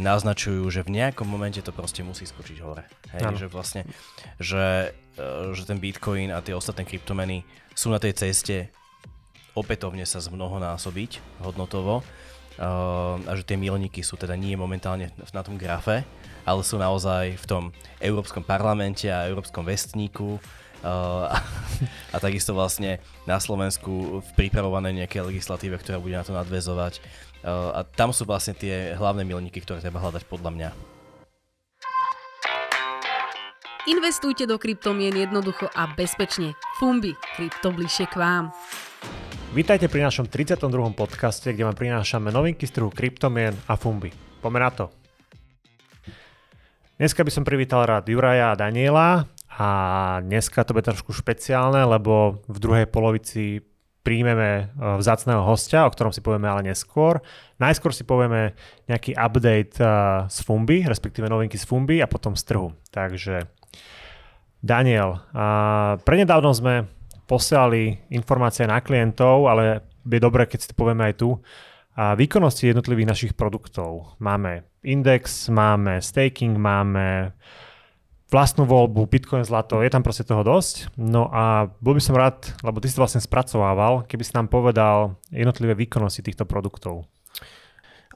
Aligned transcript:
naznačujú, 0.00 0.64
že 0.70 0.82
v 0.86 0.98
nejakom 0.98 1.28
momente 1.28 1.62
to 1.62 1.70
proste 1.70 2.02
musí 2.02 2.24
skočiť 2.24 2.58
hore. 2.64 2.84
Hej, 3.14 3.40
že 3.40 3.46
vlastne, 3.50 3.82
že, 4.40 4.94
e, 5.18 5.54
že 5.54 5.62
ten 5.68 5.78
Bitcoin 5.78 6.32
a 6.34 6.42
tie 6.42 6.56
ostatné 6.56 6.82
kryptomeny 6.88 7.46
sú 7.74 7.94
na 7.94 8.02
tej 8.02 8.14
ceste 8.16 8.74
opätovne 9.58 10.06
sa 10.06 10.22
zmnohonásobiť 10.22 11.42
hodnotovo 11.42 12.02
uh, 12.02 13.18
a 13.26 13.32
že 13.34 13.42
tie 13.42 13.58
milníky 13.58 14.06
sú 14.06 14.14
teda 14.14 14.38
nie 14.38 14.54
momentálne 14.54 15.10
na 15.34 15.42
tom 15.42 15.58
grafe, 15.58 16.06
ale 16.46 16.60
sú 16.62 16.78
naozaj 16.78 17.34
v 17.42 17.46
tom 17.50 17.62
Európskom 17.98 18.46
parlamente 18.46 19.10
a 19.10 19.26
Európskom 19.26 19.66
vestníku 19.66 20.38
a, 20.82 21.42
a 22.14 22.16
takisto 22.18 22.54
vlastne 22.54 23.02
na 23.26 23.38
Slovensku 23.42 24.22
v 24.22 24.28
pripravovanej 24.38 25.04
nejakej 25.04 25.26
legislatíve, 25.34 25.78
ktorá 25.80 25.98
bude 25.98 26.14
na 26.14 26.24
to 26.26 26.34
nadvezovať. 26.34 27.02
Uh, 27.38 27.70
a 27.72 27.80
tam 27.86 28.10
sú 28.10 28.26
vlastne 28.26 28.54
tie 28.54 28.98
hlavné 28.98 29.22
milníky, 29.22 29.62
ktoré 29.62 29.78
treba 29.78 30.02
hľadať 30.02 30.26
podľa 30.26 30.50
mňa. 30.54 30.70
Investujte 33.88 34.44
do 34.44 34.60
kryptomien 34.60 35.16
jednoducho 35.16 35.64
a 35.72 35.88
bezpečne. 35.96 36.52
Fumbi, 36.76 37.16
krypto 37.38 37.72
bližšie 37.72 38.12
k 38.12 38.20
vám. 38.20 38.52
Vítajte 39.56 39.88
pri 39.88 40.04
našom 40.04 40.28
32. 40.28 40.60
podcaste, 40.92 41.48
kde 41.48 41.64
vám 41.64 41.72
prinášame 41.72 42.28
novinky 42.28 42.68
z 42.68 42.76
trhu 42.76 42.92
kryptomien 42.92 43.56
a 43.64 43.80
fumby. 43.80 44.12
Poďme 44.44 44.60
na 44.60 44.70
to. 44.70 44.84
Dneska 47.00 47.24
by 47.24 47.32
som 47.32 47.48
privítal 47.48 47.88
rád 47.88 48.04
Juraja 48.12 48.52
a 48.52 48.58
Daniela 48.60 49.24
a 49.58 49.68
dneska 50.22 50.62
to 50.62 50.70
bude 50.70 50.86
trošku 50.86 51.10
špeciálne, 51.10 51.82
lebo 51.82 52.38
v 52.46 52.58
druhej 52.62 52.86
polovici 52.86 53.58
príjmeme 54.06 54.50
e, 54.54 54.64
vzácného 55.02 55.42
hostia, 55.42 55.82
o 55.82 55.90
ktorom 55.90 56.14
si 56.14 56.22
povieme 56.22 56.46
ale 56.46 56.62
neskôr. 56.62 57.18
Najskôr 57.58 57.90
si 57.90 58.06
povieme 58.06 58.54
nejaký 58.86 59.18
update 59.18 59.82
e, 59.82 59.84
z 60.30 60.38
Fumby, 60.46 60.86
respektíve 60.86 61.26
novinky 61.26 61.58
z 61.58 61.66
Fumby 61.66 61.98
a 61.98 62.06
potom 62.06 62.38
z 62.38 62.46
trhu. 62.46 62.70
Takže 62.94 63.50
Daniel, 64.58 65.22
prednedávno 66.02 66.50
sme 66.50 66.90
posielali 67.30 68.10
informácie 68.10 68.66
na 68.66 68.82
klientov, 68.82 69.46
ale 69.46 69.86
je 70.02 70.18
dobré, 70.18 70.50
keď 70.50 70.58
si 70.58 70.68
to 70.72 70.74
povieme 70.74 71.06
aj 71.06 71.14
tu. 71.14 71.38
A 71.94 72.18
výkonnosti 72.18 72.66
jednotlivých 72.66 73.10
našich 73.10 73.32
produktov. 73.38 74.18
Máme 74.18 74.66
index, 74.82 75.46
máme 75.50 76.02
staking, 76.02 76.58
máme 76.58 77.34
vlastnú 78.28 78.68
voľbu, 78.68 79.08
Bitcoin, 79.08 79.44
zlato, 79.44 79.80
je 79.80 79.88
tam 79.88 80.04
proste 80.04 80.24
toho 80.24 80.44
dosť. 80.44 80.92
No 81.00 81.32
a 81.32 81.72
bol 81.80 81.96
by 81.96 82.02
som 82.04 82.16
rád, 82.16 82.52
lebo 82.60 82.80
ty 82.80 82.88
si 82.88 82.96
to 82.96 83.02
vlastne 83.02 83.24
spracovával, 83.24 84.04
keby 84.04 84.22
si 84.24 84.36
nám 84.36 84.52
povedal 84.52 85.16
jednotlivé 85.32 85.72
výkonnosti 85.72 86.20
týchto 86.20 86.44
produktov. 86.44 87.08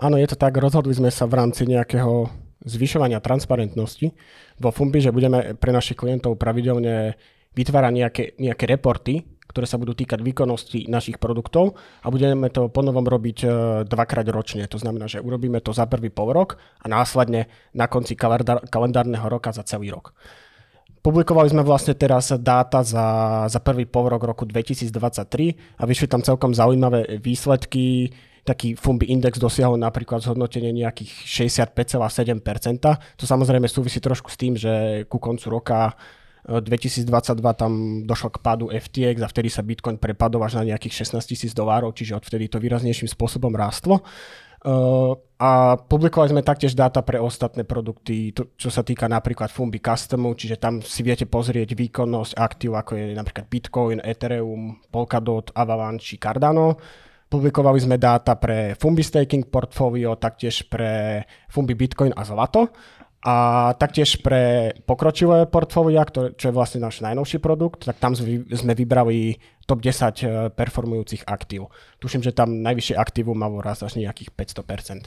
Áno, 0.01 0.21
je 0.21 0.29
to 0.29 0.37
tak, 0.37 0.57
rozhodli 0.61 0.93
sme 0.93 1.09
sa 1.09 1.25
v 1.25 1.37
rámci 1.41 1.65
nejakého 1.65 2.29
zvyšovania 2.63 3.19
transparentnosti 3.19 4.15
vo 4.61 4.71
Fumbi, 4.71 5.03
že 5.03 5.15
budeme 5.15 5.57
pre 5.59 5.75
našich 5.75 5.99
klientov 5.99 6.39
pravidelne 6.39 7.19
vytvára 7.53 7.93
nejaké, 7.93 8.39
nejaké 8.39 8.65
reporty, 8.69 9.25
ktoré 9.53 9.69
sa 9.69 9.77
budú 9.77 9.93
týkať 9.93 10.25
výkonnosti 10.25 10.89
našich 10.89 11.21
produktov 11.21 11.77
a 12.01 12.09
budeme 12.09 12.49
to 12.49 12.73
ponovom 12.73 13.05
robiť 13.05 13.39
e, 13.45 13.47
dvakrát 13.85 14.25
ročne. 14.33 14.65
To 14.67 14.81
znamená, 14.81 15.07
že 15.07 15.21
urobíme 15.21 15.61
to 15.61 15.77
za 15.77 15.85
prvý 15.85 16.09
pol 16.09 16.33
rok 16.33 16.57
a 16.81 16.89
následne 16.89 17.53
na 17.77 17.87
konci 17.87 18.17
kalendár, 18.17 18.65
kalendárneho 18.73 19.29
roka 19.29 19.53
za 19.53 19.61
celý 19.63 19.93
rok. 19.93 20.17
Publikovali 21.03 21.51
sme 21.51 21.67
vlastne 21.67 21.99
teraz 21.99 22.31
dáta 22.31 22.87
za, 22.87 23.07
za 23.51 23.59
prvý 23.59 23.91
pol 23.91 24.07
rok 24.07 24.23
roku 24.23 24.47
2023 24.47 25.77
a 25.77 25.83
vyšli 25.83 26.07
tam 26.07 26.23
celkom 26.23 26.55
zaujímavé 26.55 27.19
výsledky. 27.19 28.15
Taký 28.47 28.79
Fumbi 28.79 29.11
index 29.11 29.39
dosiahol 29.39 29.83
napríklad 29.83 30.23
zhodnotenie 30.23 30.71
nejakých 30.71 31.27
65,7%. 31.75 33.19
To 33.19 33.25
samozrejme 33.27 33.67
súvisí 33.67 33.99
trošku 33.99 34.31
s 34.31 34.39
tým, 34.39 34.55
že 34.55 35.03
ku 35.11 35.19
koncu 35.19 35.59
roka 35.59 35.99
2022 36.43 37.07
tam 37.55 38.03
došlo 38.03 38.35
k 38.35 38.43
pádu 38.43 38.67
FTX 38.67 39.23
a 39.23 39.31
vtedy 39.31 39.47
sa 39.47 39.63
Bitcoin 39.63 39.95
prepadol 39.95 40.43
až 40.43 40.59
na 40.59 40.75
nejakých 40.75 41.07
16 41.07 41.23
tisíc 41.23 41.53
dolárov, 41.55 41.95
čiže 41.95 42.19
odvtedy 42.19 42.51
to 42.51 42.59
výraznejším 42.59 43.07
spôsobom 43.07 43.55
rástlo. 43.55 44.03
Uh, 44.63 45.19
a 45.43 45.75
publikovali 45.75 46.31
sme 46.31 46.47
taktiež 46.47 46.79
dáta 46.79 47.03
pre 47.03 47.19
ostatné 47.19 47.67
produkty, 47.67 48.31
čo 48.31 48.71
sa 48.71 48.87
týka 48.87 49.11
napríklad 49.11 49.51
Fumbi 49.51 49.83
Customu, 49.83 50.39
čiže 50.39 50.55
tam 50.55 50.79
si 50.79 51.03
viete 51.03 51.27
pozrieť 51.27 51.75
výkonnosť 51.75 52.39
aktív, 52.39 52.79
ako 52.79 52.95
je 52.95 53.07
napríklad 53.11 53.51
Bitcoin, 53.51 53.99
Ethereum, 53.99 54.79
Polkadot, 54.87 55.51
Avalanche 55.51 56.15
či 56.15 56.17
Cardano. 56.23 56.79
Publikovali 57.27 57.83
sme 57.83 57.99
dáta 57.99 58.39
pre 58.39 58.79
Fumbi 58.79 59.03
Staking 59.03 59.51
portfólio, 59.51 60.15
taktiež 60.15 60.63
pre 60.71 61.27
Fumbi 61.51 61.75
Bitcoin 61.75 62.15
a 62.15 62.23
Zlato. 62.23 62.71
A 63.23 63.71
taktiež 63.79 64.19
pre 64.19 64.75
pokročilé 64.83 65.47
portfólia, 65.47 66.03
čo 66.11 66.51
je 66.51 66.57
vlastne 66.57 66.83
náš 66.83 67.07
najnovší 67.07 67.39
produkt, 67.39 67.87
tak 67.87 68.03
tam 68.03 68.19
sme 68.19 68.75
vybrali 68.75 69.39
top 69.63 69.79
10 69.79 69.87
e, 69.87 70.27
performujúcich 70.51 71.23
aktív. 71.31 71.71
Tuším, 72.03 72.27
že 72.27 72.35
tam 72.35 72.67
najvyššie 72.67 72.99
aktívum 72.99 73.39
malo 73.39 73.63
raz 73.63 73.79
až 73.87 74.03
nejakých 74.03 74.35
500%. 74.35 75.07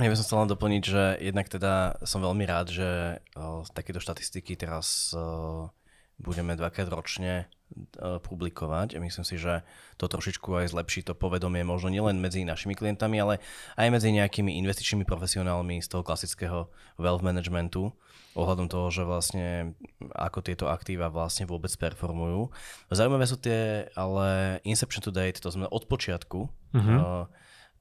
Ja 0.00 0.08
by 0.08 0.16
som 0.16 0.24
chcel 0.24 0.40
len 0.40 0.52
doplniť, 0.54 0.82
že 0.86 1.02
jednak 1.20 1.50
teda 1.52 2.00
som 2.08 2.24
veľmi 2.24 2.46
rád, 2.48 2.72
že 2.72 3.20
o, 3.36 3.66
takéto 3.68 4.00
štatistiky 4.00 4.56
teraz 4.56 5.12
o, 5.12 5.68
budeme 6.16 6.56
dvakrát 6.56 6.88
ročne 6.88 7.52
E, 7.70 8.18
publikovať. 8.18 8.98
Myslím 8.98 9.22
si, 9.22 9.38
že 9.38 9.62
to 9.94 10.10
trošičku 10.10 10.50
aj 10.58 10.74
zlepší 10.74 11.06
to 11.06 11.14
povedomie 11.14 11.62
možno 11.62 11.94
nielen 11.94 12.18
medzi 12.18 12.42
našimi 12.42 12.74
klientami, 12.74 13.22
ale 13.22 13.38
aj 13.78 13.88
medzi 13.94 14.10
nejakými 14.10 14.58
investičnými 14.58 15.06
profesionálmi 15.06 15.78
z 15.78 15.86
toho 15.86 16.02
klasického 16.02 16.66
wealth 16.98 17.22
managementu 17.22 17.94
ohľadom 18.34 18.66
toho, 18.66 18.90
že 18.90 19.02
vlastne 19.06 19.78
ako 20.14 20.42
tieto 20.42 20.66
aktíva 20.66 21.14
vlastne 21.14 21.46
vôbec 21.46 21.70
performujú. 21.78 22.50
Zaujímavé 22.90 23.26
sú 23.30 23.38
tie, 23.38 23.86
ale 23.94 24.58
inception 24.66 25.02
to 25.02 25.14
date, 25.14 25.38
to 25.38 25.50
znamená 25.50 25.70
od 25.70 25.86
počiatku 25.86 26.46
uh-huh. 26.46 27.26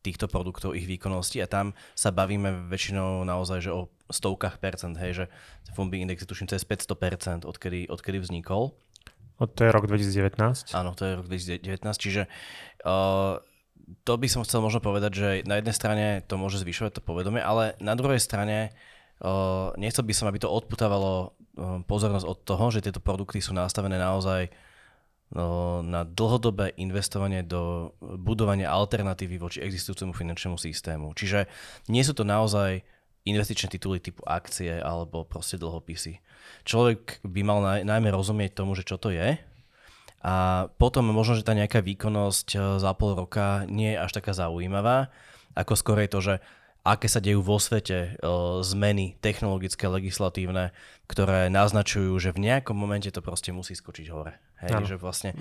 týchto 0.05 0.25
produktov, 0.29 0.73
ich 0.73 0.89
výkonnosti 0.89 1.41
a 1.41 1.49
tam 1.49 1.77
sa 1.97 2.13
bavíme 2.13 2.69
väčšinou 2.69 3.25
naozaj, 3.25 3.69
že 3.69 3.71
o 3.73 3.89
stovkách 4.09 4.57
percent, 4.57 4.97
hej, 4.97 5.11
že 5.13 5.25
Fumbi 5.77 6.01
index 6.01 6.25
je 6.25 6.29
tuším 6.29 6.49
cez 6.49 6.65
500 6.65 6.97
percent, 6.97 7.41
odkedy, 7.45 7.85
odkedy 7.89 8.17
vznikol 8.17 8.73
to 9.47 9.61
je 9.63 9.71
rok 9.71 9.87
2019. 9.87 10.75
Áno, 10.75 10.91
to 10.97 11.07
je 11.07 11.13
rok 11.15 11.25
2019, 11.29 11.79
čiže 11.95 12.27
uh, 12.83 13.39
to 14.03 14.13
by 14.19 14.27
som 14.27 14.43
chcel 14.43 14.59
možno 14.59 14.83
povedať, 14.83 15.11
že 15.15 15.27
na 15.47 15.61
jednej 15.61 15.75
strane 15.75 16.05
to 16.27 16.35
môže 16.35 16.59
zvyšovať 16.59 16.99
to 16.99 17.01
povedomie, 17.05 17.39
ale 17.39 17.79
na 17.79 17.95
druhej 17.95 18.19
strane 18.19 18.75
uh, 19.23 19.71
nechcel 19.79 20.03
by 20.03 20.13
som, 20.15 20.27
aby 20.27 20.43
to 20.43 20.51
odputávalo 20.51 21.11
uh, 21.23 21.79
pozornosť 21.87 22.25
od 22.27 22.37
toho, 22.43 22.65
že 22.73 22.83
tieto 22.83 22.99
produkty 22.99 23.39
sú 23.39 23.55
nastavené 23.55 23.95
naozaj 23.95 24.51
na 25.29 26.01
dlhodobé 26.09 26.73
investovanie 26.81 27.45
do 27.45 27.93
budovania 28.01 28.73
alternatívy 28.73 29.37
voči 29.37 29.61
existujúcemu 29.61 30.09
finančnému 30.09 30.57
systému. 30.57 31.13
Čiže 31.13 31.45
nie 31.85 32.01
sú 32.01 32.17
to 32.17 32.25
naozaj 32.25 32.81
investičné 33.27 33.67
tituly 33.67 33.99
typu 33.99 34.23
akcie 34.23 34.79
alebo 34.79 35.27
proste 35.27 35.59
dlhopisy 35.59 36.19
človek 36.63 37.23
by 37.23 37.41
mal 37.45 37.59
naj, 37.63 37.81
najmä 37.85 38.09
rozumieť 38.11 38.57
tomu, 38.57 38.73
že 38.75 38.87
čo 38.87 38.99
to 38.99 39.13
je. 39.13 39.37
A 40.19 40.67
potom 40.75 41.07
možno, 41.15 41.39
že 41.39 41.47
tá 41.47 41.55
nejaká 41.55 41.79
výkonnosť 41.79 42.47
eh, 42.55 42.61
za 42.81 42.91
pol 42.95 43.15
roka 43.15 43.63
nie 43.71 43.95
je 43.95 44.01
až 44.01 44.11
taká 44.19 44.35
zaujímavá, 44.35 45.13
ako 45.55 45.73
skôr 45.79 46.03
je 46.03 46.11
to, 46.11 46.19
že 46.19 46.35
aké 46.83 47.11
sa 47.11 47.19
dejú 47.19 47.43
vo 47.43 47.59
svete 47.59 48.15
uh, 48.23 48.63
zmeny 48.63 49.19
technologické, 49.19 49.83
legislatívne, 49.91 50.71
ktoré 51.11 51.51
naznačujú, 51.51 52.15
že 52.17 52.31
v 52.31 52.49
nejakom 52.49 52.71
momente 52.73 53.11
to 53.11 53.19
proste 53.19 53.51
musí 53.51 53.75
skočiť 53.75 54.07
hore. 54.09 54.39
Hej, 54.63 54.87
že 54.87 54.95
vlastne, 54.95 55.35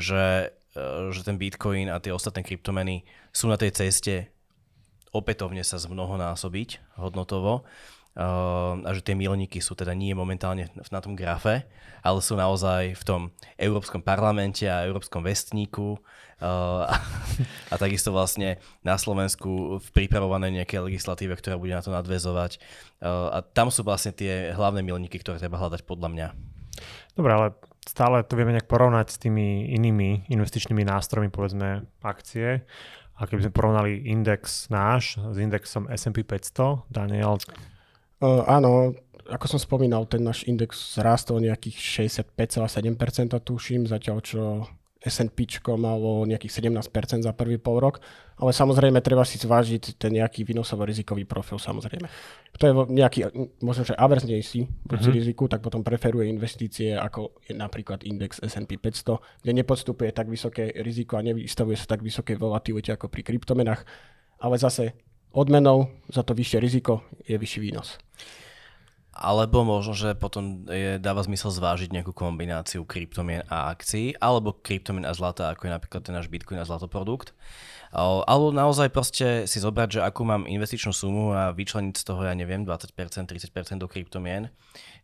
že, 0.00 0.48
uh, 0.74 1.12
že 1.12 1.20
ten 1.28 1.36
Bitcoin 1.36 1.92
a 1.92 2.00
tie 2.00 2.08
ostatné 2.08 2.40
kryptomeny 2.40 3.04
sú 3.36 3.52
na 3.52 3.60
tej 3.60 3.76
ceste 3.76 4.32
opätovne 5.12 5.64
sa 5.64 5.80
zmnohonásobiť 5.80 7.00
hodnotovo 7.00 7.64
Ehm, 8.18 8.82
a 8.82 8.90
že 8.98 9.06
tie 9.06 9.14
milníky 9.14 9.62
sú 9.62 9.78
teda 9.78 9.94
nie 9.94 10.10
momentálne 10.10 10.66
na 10.74 10.98
tom 10.98 11.14
grafe, 11.14 11.70
ale 12.02 12.18
sú 12.18 12.34
naozaj 12.34 12.98
v 12.98 13.02
tom 13.06 13.20
Európskom 13.54 14.02
parlamente 14.02 14.66
a 14.66 14.82
Európskom 14.82 15.22
vestníku 15.22 16.02
a, 16.42 16.90
a 17.70 17.74
takisto 17.78 18.10
vlastne 18.10 18.58
na 18.82 18.98
Slovensku 18.98 19.78
v 19.78 19.88
pripravovanej 19.94 20.62
nejakej 20.62 20.90
legislatíve, 20.90 21.38
ktorá 21.38 21.62
bude 21.62 21.78
na 21.78 21.82
to 21.82 21.94
nadvezovať. 21.94 22.58
Ehm, 22.58 23.30
a 23.30 23.38
tam 23.46 23.70
sú 23.70 23.86
vlastne 23.86 24.10
tie 24.10 24.50
hlavné 24.50 24.82
milníky, 24.82 25.22
ktoré 25.22 25.38
treba 25.38 25.62
hľadať 25.62 25.86
podľa 25.86 26.08
mňa. 26.10 26.28
Dobre, 27.14 27.30
ale 27.30 27.46
stále 27.86 28.26
to 28.26 28.34
vieme 28.34 28.50
nejak 28.50 28.66
porovnať 28.66 29.14
s 29.14 29.22
tými 29.22 29.70
inými 29.78 30.26
investičnými 30.26 30.82
nástrojmi, 30.82 31.30
povedzme 31.30 31.86
akcie. 32.02 32.66
A 33.18 33.26
keby 33.26 33.50
sme 33.50 33.56
porovnali 33.58 34.06
index 34.06 34.70
náš 34.70 35.18
s 35.18 35.36
indexom 35.36 35.90
S&P 35.90 36.22
500, 36.22 36.86
Daniel, 36.86 37.42
Uh, 38.18 38.42
áno, 38.50 38.98
ako 39.30 39.46
som 39.46 39.60
spomínal, 39.62 40.02
ten 40.10 40.26
náš 40.26 40.42
index 40.50 40.98
rástol 40.98 41.38
nejakých 41.38 42.02
65,7% 42.34 43.38
tuším, 43.46 43.86
zatiaľ 43.86 44.18
čo 44.26 44.66
S&P 45.08 45.48
malo 45.74 46.28
nejakých 46.28 46.62
17% 46.62 47.24
za 47.24 47.32
prvý 47.32 47.56
pol 47.58 47.80
rok, 47.80 47.98
ale 48.38 48.52
samozrejme 48.54 49.02
treba 49.02 49.24
si 49.24 49.40
zvážiť 49.40 49.98
ten 49.98 50.14
nejaký 50.14 50.46
výnosovo-rizikový 50.46 51.26
profil 51.26 51.58
samozrejme. 51.58 52.06
To 52.60 52.64
je 52.64 52.72
nejaký, 52.92 53.18
možno, 53.64 53.82
že 53.88 53.98
averznejší 53.98 54.60
voči 54.86 55.08
uh-huh. 55.08 55.18
riziku, 55.18 55.50
tak 55.50 55.64
potom 55.64 55.82
preferuje 55.82 56.30
investície 56.30 56.94
ako 56.94 57.40
je 57.48 57.56
napríklad 57.56 58.04
index 58.04 58.38
S&P 58.42 58.76
500, 58.76 59.42
kde 59.42 59.52
nepodstupuje 59.56 60.12
tak 60.12 60.28
vysoké 60.28 60.70
riziko 60.84 61.16
a 61.16 61.24
nevystavuje 61.24 61.74
sa 61.74 61.88
tak 61.88 62.04
vysoké 62.04 62.36
volatilite 62.36 62.92
ako 62.92 63.08
pri 63.08 63.24
kryptomenách, 63.24 63.82
ale 64.44 64.54
zase 64.60 64.94
odmenou 65.32 65.90
za 66.10 66.22
to 66.22 66.36
vyššie 66.36 66.58
riziko 66.60 67.08
je 67.24 67.38
vyšší 67.38 67.60
výnos. 67.60 67.98
Alebo 69.18 69.66
možno, 69.66 69.98
že 69.98 70.14
potom 70.14 70.62
je, 70.70 71.02
dáva 71.02 71.26
zmysel 71.26 71.50
zvážiť 71.50 71.90
nejakú 71.90 72.14
kombináciu 72.14 72.86
kryptomien 72.86 73.42
a 73.50 73.74
akcií, 73.74 74.14
alebo 74.22 74.54
kryptomien 74.54 75.02
a 75.02 75.10
zlata, 75.10 75.50
ako 75.50 75.66
je 75.66 75.74
napríklad 75.74 76.02
ten 76.06 76.14
náš 76.14 76.30
Bitcoin 76.30 76.62
a 76.62 76.68
zlatoprodukt. 76.68 77.34
Alebo 77.90 78.54
naozaj 78.54 78.94
proste 78.94 79.26
si 79.50 79.58
zobrať, 79.58 79.98
že 79.98 80.00
akú 80.06 80.22
mám 80.22 80.46
investičnú 80.46 80.94
sumu 80.94 81.34
a 81.34 81.50
vyčleniť 81.50 81.98
z 81.98 82.04
toho, 82.06 82.22
ja 82.22 82.34
neviem, 82.38 82.62
20%, 82.62 82.94
30% 82.94 83.82
do 83.82 83.90
kryptomien 83.90 84.54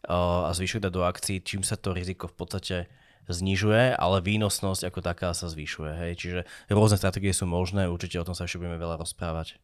a 0.07 0.53
zvyšuť 0.55 0.87
dať 0.87 0.93
do 0.95 1.03
akcií, 1.03 1.43
čím 1.43 1.67
sa 1.67 1.75
to 1.75 1.91
riziko 1.91 2.31
v 2.31 2.37
podstate 2.39 2.77
znižuje, 3.25 3.97
ale 3.97 4.21
výnosnosť 4.21 4.93
ako 4.93 5.01
taká 5.01 5.33
sa 5.33 5.49
zvyšuje. 5.49 5.93
Hej. 5.97 6.13
Čiže 6.21 6.41
rôzne 6.69 7.01
stratégie 7.01 7.33
sú 7.33 7.49
možné, 7.49 7.89
určite 7.89 8.21
o 8.21 8.27
tom 8.29 8.37
sa 8.37 8.45
ešte 8.45 8.61
budeme 8.61 8.77
veľa 8.77 9.01
rozprávať. 9.01 9.57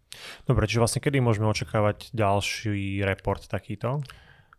Dobre, 0.49 0.65
čiže 0.65 0.81
vlastne 0.81 1.05
kedy 1.05 1.21
môžeme 1.21 1.45
očakávať 1.45 2.09
ďalší 2.17 3.05
report 3.05 3.45
takýto? 3.53 4.01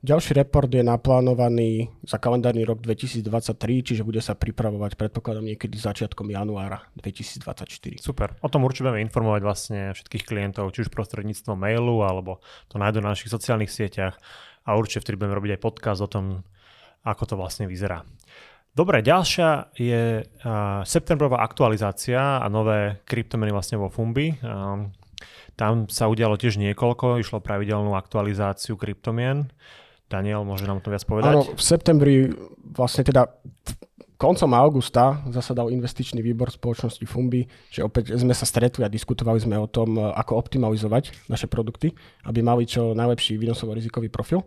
Ďalší 0.01 0.33
report 0.33 0.65
je 0.73 0.81
naplánovaný 0.81 1.93
za 2.01 2.17
kalendárny 2.17 2.65
rok 2.65 2.81
2023, 2.81 3.85
čiže 3.85 4.01
bude 4.01 4.17
sa 4.17 4.33
pripravovať 4.33 4.97
predpokladom 4.97 5.45
niekedy 5.45 5.77
začiatkom 5.77 6.25
januára 6.25 6.89
2024. 6.97 8.01
Super. 8.01 8.33
O 8.41 8.49
tom 8.49 8.65
určite 8.65 8.89
budeme 8.89 9.05
informovať 9.05 9.41
vlastne 9.45 9.79
všetkých 9.93 10.25
klientov, 10.25 10.73
či 10.73 10.81
už 10.81 10.89
prostredníctvom 10.89 11.53
mailu, 11.53 12.01
alebo 12.01 12.41
to 12.65 12.81
nájdú 12.81 12.97
na 12.97 13.13
našich 13.13 13.29
sociálnych 13.29 13.69
sieťach 13.69 14.17
a 14.65 14.73
určite 14.73 15.05
vtedy 15.05 15.21
budeme 15.21 15.37
robiť 15.37 15.51
aj 15.53 15.63
podcast 15.69 16.01
o 16.01 16.09
tom, 16.09 16.41
ako 17.05 17.23
to 17.29 17.35
vlastne 17.37 17.69
vyzerá. 17.69 18.01
Dobre, 18.73 19.05
ďalšia 19.05 19.69
je 19.77 20.25
uh, 20.25 20.81
septembrová 20.81 21.45
aktualizácia 21.45 22.41
a 22.41 22.45
nové 22.49 23.05
kryptomeny 23.05 23.53
vlastne 23.53 23.77
vo 23.77 23.93
Fumbi. 23.93 24.33
Um, 24.41 24.89
tam 25.53 25.85
sa 25.93 26.09
udialo 26.09 26.41
tiež 26.41 26.57
niekoľko, 26.57 27.21
išlo 27.21 27.37
pravidelnú 27.37 27.93
aktualizáciu 27.93 28.81
kryptomien. 28.81 29.45
Daniel, 30.11 30.43
môže 30.43 30.67
nám 30.67 30.83
to 30.83 30.91
viac 30.91 31.07
povedať? 31.07 31.31
Áno, 31.31 31.47
v 31.47 31.61
septembri 31.63 32.27
vlastne 32.75 33.07
teda 33.07 33.31
koncom 34.21 34.53
augusta 34.53 35.25
zasadal 35.33 35.73
investičný 35.73 36.21
výbor 36.21 36.53
spoločnosti 36.53 37.01
Fumbi, 37.09 37.49
že 37.73 37.81
opäť 37.81 38.13
sme 38.13 38.37
sa 38.37 38.45
stretli 38.45 38.85
a 38.85 38.91
diskutovali 38.91 39.41
sme 39.41 39.57
o 39.57 39.65
tom, 39.65 39.97
ako 39.97 40.37
optimalizovať 40.37 41.25
naše 41.25 41.49
produkty, 41.49 41.89
aby 42.29 42.45
mali 42.45 42.69
čo 42.69 42.93
najlepší 42.93 43.41
výnosovo-rizikový 43.41 44.13
profil. 44.13 44.45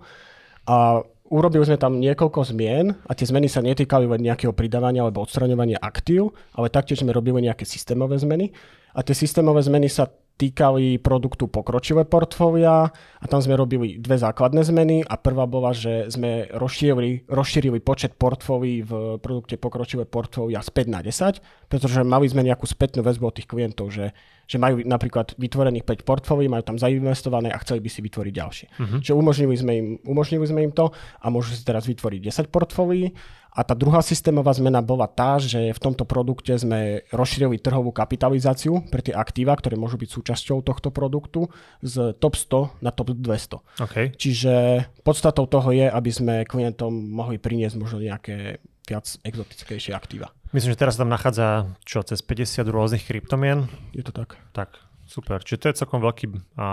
A 0.70 1.02
urobili 1.26 1.66
sme 1.66 1.74
tam 1.74 1.98
niekoľko 1.98 2.54
zmien 2.54 2.94
a 3.02 3.12
tie 3.18 3.26
zmeny 3.26 3.50
sa 3.50 3.66
netýkali 3.66 4.06
len 4.06 4.22
nejakého 4.22 4.54
pridávania 4.54 5.02
alebo 5.02 5.26
odstraňovania 5.26 5.82
aktív, 5.82 6.38
ale 6.54 6.70
taktiež 6.70 7.02
sme 7.02 7.10
robili 7.10 7.42
nejaké 7.42 7.66
systémové 7.66 8.14
zmeny. 8.22 8.54
A 8.94 9.02
tie 9.02 9.16
systémové 9.18 9.58
zmeny 9.66 9.90
sa 9.90 10.06
týkali 10.34 10.98
produktu 10.98 11.46
pokročilé 11.46 12.02
portfólia 12.02 12.90
a 12.90 13.24
tam 13.30 13.38
sme 13.38 13.54
robili 13.54 14.02
dve 14.02 14.18
základné 14.18 14.66
zmeny 14.66 15.06
a 15.06 15.14
prvá 15.14 15.46
bola, 15.46 15.70
že 15.70 16.10
sme 16.10 16.50
rozšírili, 16.50 17.30
rozšírili 17.30 17.78
počet 17.78 18.18
portfólií 18.18 18.82
v 18.82 19.22
produkte 19.22 19.54
pokročilé 19.54 20.10
portfólia 20.10 20.58
späť 20.58 20.90
na 20.90 21.00
10, 21.06 21.38
pretože 21.70 22.02
mali 22.02 22.26
sme 22.26 22.42
nejakú 22.42 22.66
spätnú 22.66 23.06
väzbu 23.06 23.30
od 23.30 23.34
tých 23.38 23.46
klientov, 23.46 23.94
že, 23.94 24.10
že 24.50 24.58
majú 24.58 24.82
napríklad 24.82 25.38
vytvorených 25.38 25.86
5 25.86 26.02
portfólií, 26.02 26.50
majú 26.50 26.66
tam 26.66 26.82
zainvestované 26.82 27.54
a 27.54 27.62
chceli 27.62 27.78
by 27.86 27.90
si 27.94 28.00
vytvoriť 28.02 28.32
ďalšie. 28.34 28.66
Uh-huh. 28.74 28.98
Čiže 29.06 29.14
umožnili 29.14 29.54
sme, 29.54 29.72
im, 29.78 29.86
umožnili 30.02 30.46
sme 30.50 30.66
im 30.66 30.74
to 30.74 30.90
a 31.22 31.26
môžu 31.30 31.54
si 31.54 31.62
teraz 31.62 31.86
vytvoriť 31.86 32.20
10 32.26 32.50
portfólií 32.50 33.14
a 33.54 33.60
tá 33.62 33.74
druhá 33.78 34.02
systémová 34.02 34.50
zmena 34.50 34.82
bola 34.82 35.06
tá, 35.06 35.38
že 35.38 35.70
v 35.70 35.78
tomto 35.78 36.02
produkte 36.02 36.58
sme 36.58 37.06
rozšírili 37.14 37.62
trhovú 37.62 37.94
kapitalizáciu 37.94 38.82
pre 38.90 38.98
tie 38.98 39.14
aktíva, 39.14 39.54
ktoré 39.54 39.78
môžu 39.78 39.94
byť 39.94 40.10
súčasťou 40.10 40.66
tohto 40.66 40.90
produktu 40.90 41.46
z 41.78 42.18
top 42.18 42.34
100 42.34 42.82
na 42.82 42.90
top 42.90 43.14
200. 43.14 43.62
Okay. 43.78 44.10
Čiže 44.18 44.84
podstatou 45.06 45.46
toho 45.46 45.70
je, 45.70 45.86
aby 45.86 46.10
sme 46.10 46.34
klientom 46.42 46.90
mohli 46.90 47.38
priniesť 47.38 47.78
možno 47.78 48.02
nejaké 48.02 48.58
viac 48.84 49.06
exotickejšie 49.22 49.94
aktíva. 49.94 50.34
Myslím, 50.50 50.74
že 50.74 50.82
teraz 50.82 50.98
tam 50.98 51.10
nachádza 51.10 51.70
čo, 51.86 52.02
cez 52.02 52.20
50 52.26 52.66
rôznych 52.68 53.06
kryptomien? 53.06 53.70
Je 53.94 54.02
to 54.02 54.10
tak. 54.10 54.34
Tak, 54.50 54.76
super. 55.06 55.42
Čiže 55.42 55.58
to 55.62 55.66
je 55.70 55.78
celkom 55.78 56.02
veľký 56.02 56.26
a, 56.58 56.68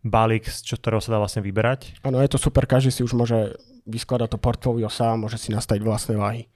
balík, 0.00 0.48
z 0.48 0.76
ktorého 0.76 1.02
sa 1.04 1.12
dá 1.14 1.18
vlastne 1.20 1.44
vyberať. 1.44 2.00
Áno, 2.04 2.20
je 2.20 2.30
to 2.32 2.38
super, 2.40 2.64
každý 2.64 2.88
si 2.92 3.04
už 3.04 3.12
môže 3.12 3.56
vyskladať 3.84 4.36
to 4.36 4.38
portfólio 4.40 4.88
sám, 4.88 5.24
môže 5.24 5.36
si 5.36 5.52
nastaviť 5.52 5.82
vlastné 5.84 6.14
váhy. 6.16 6.48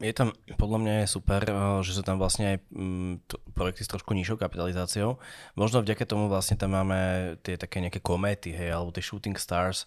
Je 0.00 0.16
tam, 0.16 0.32
podľa 0.56 0.78
mňa 0.80 0.94
je 1.04 1.12
super, 1.20 1.44
že 1.84 1.92
sú 1.92 2.00
tam 2.00 2.16
vlastne 2.16 2.56
aj 2.56 2.58
mm, 2.72 3.12
projekty 3.52 3.84
s 3.84 3.92
trošku 3.92 4.16
nižšou 4.16 4.40
kapitalizáciou. 4.40 5.20
Možno 5.52 5.84
vďaka 5.84 6.08
tomu 6.08 6.32
vlastne 6.32 6.56
tam 6.56 6.72
máme 6.72 7.36
tie 7.44 7.60
také 7.60 7.84
nejaké 7.84 8.00
kométy, 8.00 8.56
hej, 8.56 8.72
alebo 8.72 8.88
tie 8.88 9.04
shooting 9.04 9.36
stars. 9.36 9.84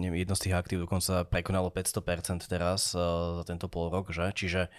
Jedno 0.00 0.32
z 0.32 0.42
tých 0.48 0.56
aktív 0.56 0.88
dokonca 0.88 1.28
prekonalo 1.28 1.68
500% 1.68 2.40
teraz 2.48 2.96
za 2.96 3.44
tento 3.44 3.68
pol 3.68 3.92
rok, 3.92 4.08
že? 4.16 4.32
Čiže 4.32 4.72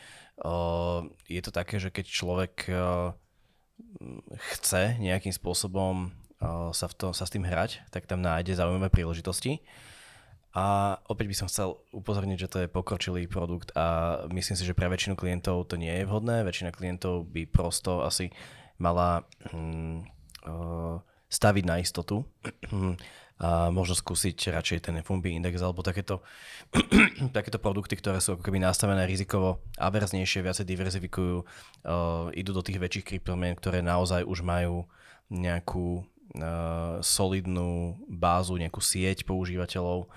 je 1.30 1.42
to 1.46 1.52
také, 1.54 1.78
že 1.78 1.94
keď 1.94 2.06
človek 2.10 2.54
chce 4.58 4.98
nejakým 4.98 5.32
spôsobom 5.32 6.10
sa, 6.72 6.86
v 6.92 6.94
to, 6.94 7.08
sa 7.16 7.24
s 7.24 7.34
tým 7.34 7.48
hrať, 7.48 7.88
tak 7.90 8.06
tam 8.06 8.20
nájde 8.22 8.58
zaujímavé 8.60 8.92
príležitosti. 8.92 9.64
A 10.56 10.96
opäť 11.12 11.28
by 11.28 11.36
som 11.36 11.48
chcel 11.52 11.84
upozorniť, 11.92 12.48
že 12.48 12.52
to 12.52 12.58
je 12.64 12.72
pokročilý 12.72 13.28
produkt 13.28 13.76
a 13.76 14.24
myslím 14.32 14.56
si, 14.56 14.64
že 14.64 14.72
pre 14.72 14.88
väčšinu 14.88 15.20
klientov 15.20 15.68
to 15.68 15.76
nie 15.76 15.92
je 15.92 16.08
vhodné. 16.08 16.48
Väčšina 16.48 16.72
klientov 16.72 17.28
by 17.28 17.44
prosto 17.44 18.08
asi 18.08 18.32
mala 18.80 19.28
hm, 19.52 20.08
staviť 21.28 21.64
na 21.68 21.84
istotu 21.84 22.24
a 23.44 23.68
možno 23.68 24.00
skúsiť 24.00 24.56
radšej 24.56 24.80
ten 24.88 24.96
FUMBI 25.04 25.36
index 25.36 25.60
alebo 25.60 25.84
takéto, 25.84 26.24
takéto 27.36 27.60
produkty, 27.60 28.00
ktoré 28.00 28.24
sú 28.24 28.40
ako 28.40 28.48
keby 28.48 28.64
nastavené 28.64 29.04
rizikovo 29.04 29.60
averznejšie, 29.76 30.40
viacej 30.40 30.64
diverzifikujú, 30.64 31.44
uh, 31.44 32.32
idú 32.32 32.56
do 32.56 32.64
tých 32.64 32.80
väčších 32.80 33.08
kryptomien, 33.12 33.60
ktoré 33.60 33.84
naozaj 33.84 34.24
už 34.24 34.40
majú 34.40 34.88
nejakú 35.28 36.08
solidnú 37.04 38.02
bázu, 38.10 38.58
nejakú 38.58 38.82
sieť 38.82 39.24
používateľov 39.24 40.10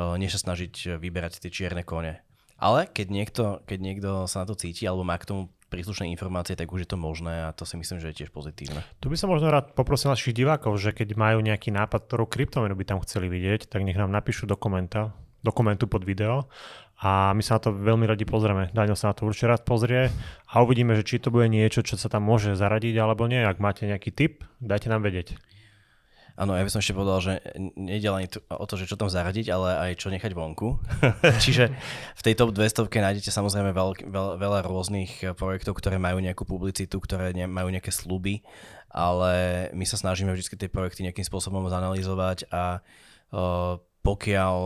Eh, 0.00 0.14
než 0.16 0.38
sa 0.38 0.50
snažiť 0.50 0.96
vyberať 0.96 1.42
tie 1.42 1.50
čierne 1.50 1.82
kone. 1.82 2.22
Ale 2.60 2.86
keď 2.86 3.06
niekto, 3.08 3.44
keď 3.64 3.78
niekto 3.80 4.10
sa 4.28 4.44
na 4.44 4.46
to 4.52 4.54
cíti 4.54 4.84
alebo 4.84 5.02
má 5.02 5.16
k 5.16 5.28
tomu 5.28 5.42
príslušné 5.72 6.10
informácie, 6.10 6.58
tak 6.58 6.68
už 6.68 6.84
je 6.84 6.90
to 6.92 6.98
možné 6.98 7.46
a 7.46 7.54
to 7.54 7.62
si 7.62 7.78
myslím, 7.78 8.02
že 8.02 8.10
je 8.10 8.18
tiež 8.22 8.30
pozitívne. 8.34 8.82
Tu 8.98 9.06
by 9.06 9.16
som 9.16 9.30
možno 9.30 9.54
rád 9.54 9.72
poprosil 9.72 10.10
našich 10.10 10.34
divákov, 10.34 10.76
že 10.82 10.90
keď 10.90 11.14
majú 11.14 11.38
nejaký 11.40 11.70
nápad, 11.70 12.10
ktorú 12.10 12.26
kryptomenu 12.26 12.74
by 12.74 12.84
tam 12.84 12.98
chceli 13.06 13.30
vidieť, 13.30 13.70
tak 13.70 13.86
nech 13.86 13.96
nám 13.96 14.10
napíšu 14.10 14.50
do 14.50 14.58
komenta, 14.58 15.14
dokumentu 15.40 15.88
pod 15.88 16.04
video 16.04 16.50
a 17.00 17.32
my 17.32 17.40
sa 17.40 17.56
na 17.56 17.60
to 17.64 17.72
veľmi 17.72 18.04
radi 18.04 18.28
pozrieme. 18.28 18.68
Daniel 18.76 18.92
sa 18.92 19.08
na 19.08 19.16
to 19.16 19.24
určite 19.24 19.48
rád 19.48 19.64
pozrie 19.64 20.12
a 20.44 20.54
uvidíme, 20.60 20.92
že 20.92 21.04
či 21.08 21.16
to 21.16 21.32
bude 21.32 21.48
niečo, 21.48 21.80
čo 21.80 21.96
sa 21.96 22.12
tam 22.12 22.28
môže 22.28 22.52
zaradiť 22.52 22.92
alebo 23.00 23.24
nie. 23.24 23.40
Ak 23.40 23.56
máte 23.56 23.88
nejaký 23.88 24.12
tip, 24.12 24.44
dajte 24.60 24.92
nám 24.92 25.08
vedieť. 25.08 25.40
Áno, 26.40 26.56
ja 26.56 26.64
by 26.64 26.72
som 26.72 26.80
ešte 26.80 26.96
povedal, 26.96 27.20
že 27.20 27.32
nejde 27.76 28.08
len 28.08 28.24
o 28.48 28.64
to, 28.64 28.80
že 28.80 28.88
čo 28.88 28.96
tam 28.96 29.12
zaradiť, 29.12 29.52
ale 29.52 29.68
aj 29.90 30.00
čo 30.00 30.08
nechať 30.08 30.32
vonku. 30.32 30.80
Čiže 31.44 31.68
v 32.16 32.24
tej 32.24 32.34
top 32.36 32.56
200 32.56 32.88
nájdete 32.88 33.28
samozrejme 33.28 33.76
veľ, 33.76 34.08
veľ, 34.08 34.28
veľa 34.40 34.58
rôznych 34.64 35.36
projektov, 35.36 35.76
ktoré 35.76 36.00
majú 36.00 36.20
nejakú 36.20 36.48
publicitu, 36.48 36.96
ktoré 36.96 37.36
ne, 37.36 37.44
majú 37.44 37.68
nejaké 37.68 37.92
sluby, 37.92 38.40
ale 38.88 39.68
my 39.76 39.84
sa 39.84 40.00
snažíme 40.00 40.32
vždy 40.32 40.56
tie 40.56 40.72
projekty 40.72 41.04
nejakým 41.04 41.28
spôsobom 41.28 41.68
zanalýzovať 41.68 42.48
a 42.48 42.80
uh, 42.80 43.76
pokiaľ 44.00 44.56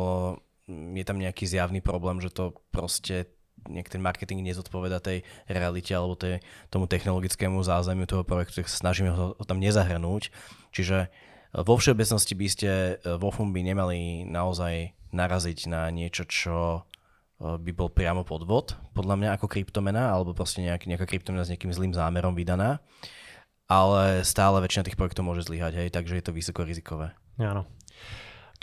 je 0.71 1.05
tam 1.05 1.21
nejaký 1.21 1.45
zjavný 1.45 1.85
problém, 1.85 2.21
že 2.25 2.33
to 2.33 2.57
proste 2.73 3.29
ten 3.65 4.03
marketing 4.03 4.45
nezodpoveda 4.45 5.01
tej 5.01 5.25
realite 5.49 5.93
alebo 5.97 6.19
tej, 6.19 6.45
tomu 6.69 6.85
technologickému 6.85 7.65
zázemiu 7.65 8.05
toho 8.05 8.27
projektu, 8.27 8.61
tak 8.61 8.69
snažíme 8.69 9.09
ho, 9.13 9.33
tam 9.47 9.57
nezahrnúť. 9.57 10.29
Čiže 10.75 11.09
vo 11.55 11.79
všeobecnosti 11.79 12.35
by 12.35 12.47
ste 12.51 12.71
e, 12.71 12.93
vo 13.17 13.31
Fumbi 13.31 13.63
nemali 13.63 14.27
naozaj 14.27 14.93
naraziť 15.15 15.71
na 15.71 15.87
niečo, 15.95 16.27
čo 16.27 16.57
e, 16.59 17.57
by 17.57 17.71
bol 17.73 17.89
priamo 17.89 18.27
podvod, 18.27 18.75
podľa 18.93 19.17
mňa 19.17 19.31
ako 19.39 19.47
kryptomena, 19.47 20.11
alebo 20.11 20.35
proste 20.35 20.67
nejak, 20.67 20.91
nejaká 20.91 21.07
kryptomena 21.07 21.47
s 21.47 21.53
nejakým 21.55 21.71
zlým 21.71 21.93
zámerom 21.95 22.35
vydaná. 22.35 22.83
Ale 23.65 24.27
stále 24.29 24.61
väčšina 24.61 24.85
tých 24.85 24.99
projektov 24.99 25.25
môže 25.25 25.47
zlyhať, 25.49 25.73
hej, 25.79 25.89
takže 25.89 26.21
je 26.21 26.25
to 26.27 26.37
vysoko 26.37 26.69
rizikové. 26.69 27.17
Áno. 27.41 27.65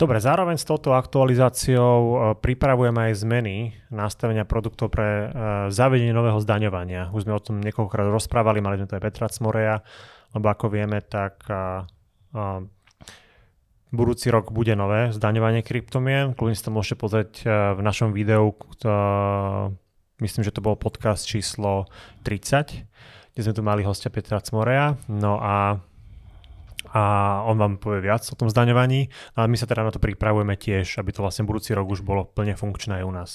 Dobre, 0.02 0.18
zároveň 0.18 0.58
s 0.58 0.66
touto 0.66 0.98
aktualizáciou 0.98 1.98
e, 2.02 2.14
pripravujeme 2.42 3.06
aj 3.06 3.22
zmeny 3.22 3.70
nastavenia 3.94 4.42
produktov 4.42 4.90
pre 4.90 5.06
e, 5.06 5.26
zavedenie 5.70 6.10
nového 6.10 6.42
zdaňovania. 6.42 7.14
Už 7.14 7.22
sme 7.22 7.38
o 7.38 7.44
tom 7.44 7.62
niekoľkokrát 7.62 8.10
rozprávali, 8.10 8.58
mali 8.58 8.82
sme 8.82 8.90
to 8.90 8.98
aj 8.98 9.04
Petra 9.06 9.30
Cmoreja, 9.30 9.78
lebo 10.34 10.50
ako 10.50 10.74
vieme, 10.74 10.98
tak 11.06 11.46
budúci 13.94 14.26
rok 14.34 14.50
bude 14.50 14.74
nové 14.74 15.14
zdaňovanie 15.14 15.62
kryptomien. 15.62 16.34
Kľudne 16.34 16.58
si 16.58 16.66
to 16.66 16.74
môžete 16.74 16.96
pozrieť 16.98 17.32
v 17.76 17.80
našom 17.84 18.10
videu, 18.10 18.58
myslím, 20.18 20.42
že 20.42 20.50
to 20.50 20.64
bol 20.64 20.74
podcast 20.74 21.30
číslo 21.30 21.86
30, 22.26 22.88
kde 23.36 23.40
sme 23.44 23.54
tu 23.54 23.62
mali 23.62 23.86
hostia 23.86 24.10
Petra 24.10 24.42
Cmoreja. 24.42 24.98
No 25.06 25.38
a 25.38 25.78
a 26.90 27.02
on 27.46 27.54
vám 27.54 27.78
povie 27.78 28.10
viac 28.10 28.26
o 28.26 28.34
tom 28.34 28.50
zdaňovaní. 28.50 29.06
No 29.38 29.44
a 29.44 29.46
my 29.46 29.54
sa 29.54 29.70
teda 29.70 29.86
na 29.86 29.94
to 29.94 30.02
pripravujeme 30.02 30.58
tiež, 30.58 30.98
aby 30.98 31.14
to 31.14 31.22
vlastne 31.22 31.46
budúci 31.46 31.70
rok 31.76 31.86
už 31.86 32.02
bolo 32.02 32.26
plne 32.26 32.58
funkčné 32.58 32.98
aj 32.98 33.04
u 33.06 33.12
nás. 33.14 33.30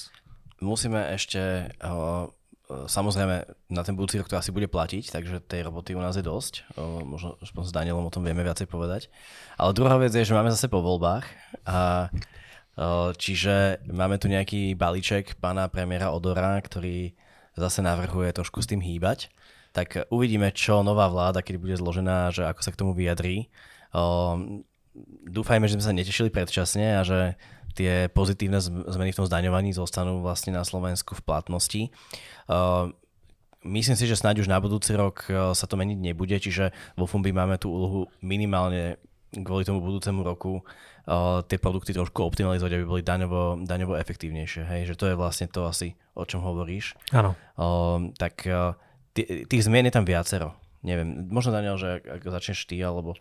Musíme 0.59 1.15
ešte, 1.15 1.71
uh, 1.85 2.27
samozrejme, 2.67 3.47
na 3.71 3.81
ten 3.87 3.95
budúci 3.95 4.19
rok 4.19 4.27
to 4.27 4.35
asi 4.35 4.51
bude 4.51 4.67
platiť, 4.67 5.13
takže 5.13 5.45
tej 5.47 5.69
roboty 5.69 5.95
u 5.95 6.01
nás 6.03 6.17
je 6.19 6.25
dosť. 6.25 6.67
Uh, 6.75 7.05
možno 7.07 7.37
s 7.39 7.71
Danielom 7.71 8.03
o 8.03 8.13
tom 8.13 8.27
vieme 8.27 8.43
viacej 8.43 8.67
povedať. 8.67 9.07
Ale 9.55 9.71
druhá 9.71 9.95
vec 10.01 10.11
je, 10.11 10.27
že 10.27 10.35
máme 10.35 10.51
zase 10.51 10.67
po 10.67 10.83
voľbách 10.83 11.25
a 11.63 12.11
čiže 13.17 13.81
máme 13.89 14.21
tu 14.21 14.29
nejaký 14.29 14.77
balíček 14.77 15.41
pána 15.41 15.65
premiéra 15.65 16.13
Odora, 16.13 16.61
ktorý 16.61 17.17
zase 17.57 17.81
navrhuje 17.81 18.29
trošku 18.37 18.61
s 18.61 18.69
tým 18.69 18.85
hýbať 18.85 19.33
tak 19.73 20.07
uvidíme, 20.13 20.51
čo 20.53 20.85
nová 20.85 21.09
vláda, 21.11 21.41
keď 21.41 21.55
bude 21.57 21.75
zložená, 21.79 22.31
že 22.31 22.45
ako 22.45 22.61
sa 22.61 22.71
k 22.73 22.79
tomu 22.79 22.91
vyjadrí. 22.95 23.49
Um, 23.95 24.67
dúfajme, 25.27 25.67
že 25.67 25.77
sme 25.77 25.85
sa 25.85 25.95
netešili 25.95 26.29
predčasne 26.29 26.99
a 26.99 27.01
že 27.05 27.37
tie 27.77 28.09
pozitívne 28.09 28.57
zmeny 28.63 29.13
v 29.13 29.19
tom 29.21 29.29
zdaňovaní 29.29 29.69
zostanú 29.69 30.25
vlastne 30.25 30.49
na 30.49 30.65
Slovensku 30.65 31.13
v 31.13 31.21
platnosti. 31.21 31.81
Myslím 33.61 33.93
si, 33.93 34.09
že 34.09 34.17
snáď 34.17 34.41
už 34.41 34.49
na 34.49 34.57
budúci 34.57 34.97
rok 34.97 35.29
sa 35.29 35.65
to 35.69 35.77
meniť 35.77 35.99
nebude, 36.01 36.33
čiže 36.41 36.73
vo 36.97 37.05
Fumbi 37.05 37.29
máme 37.29 37.61
tú 37.61 37.69
úlohu 37.69 38.09
minimálne 38.17 38.97
kvôli 39.29 39.67
tomu 39.67 39.83
budúcemu 39.83 40.23
roku 40.23 40.63
uh, 40.63 41.43
tie 41.45 41.59
produkty 41.59 41.91
trošku 41.91 42.23
optimalizovať, 42.23 42.79
aby 42.79 42.85
boli 42.87 43.03
daňovo, 43.03 43.59
daňovo 43.61 43.99
efektívnejšie. 43.99 44.63
Hej? 44.63 44.81
Že 44.93 44.95
to 44.95 45.05
je 45.11 45.15
vlastne 45.19 45.47
to 45.51 45.67
asi, 45.67 45.99
o 46.15 46.23
čom 46.23 46.41
hovoríš. 46.41 46.95
Áno. 47.11 47.35
Uh, 47.59 48.15
tak 48.15 48.47
uh, 48.47 48.73
tých 49.25 49.65
zmien 49.65 49.89
je 49.89 49.93
tam 49.95 50.05
viacero. 50.05 50.53
Neviem, 50.85 51.25
možno 51.33 51.55
Daniel, 51.55 51.79
že 51.79 52.03
ak 52.05 52.21
začneš 52.21 52.69
ty, 52.69 52.77
alebo... 52.83 53.17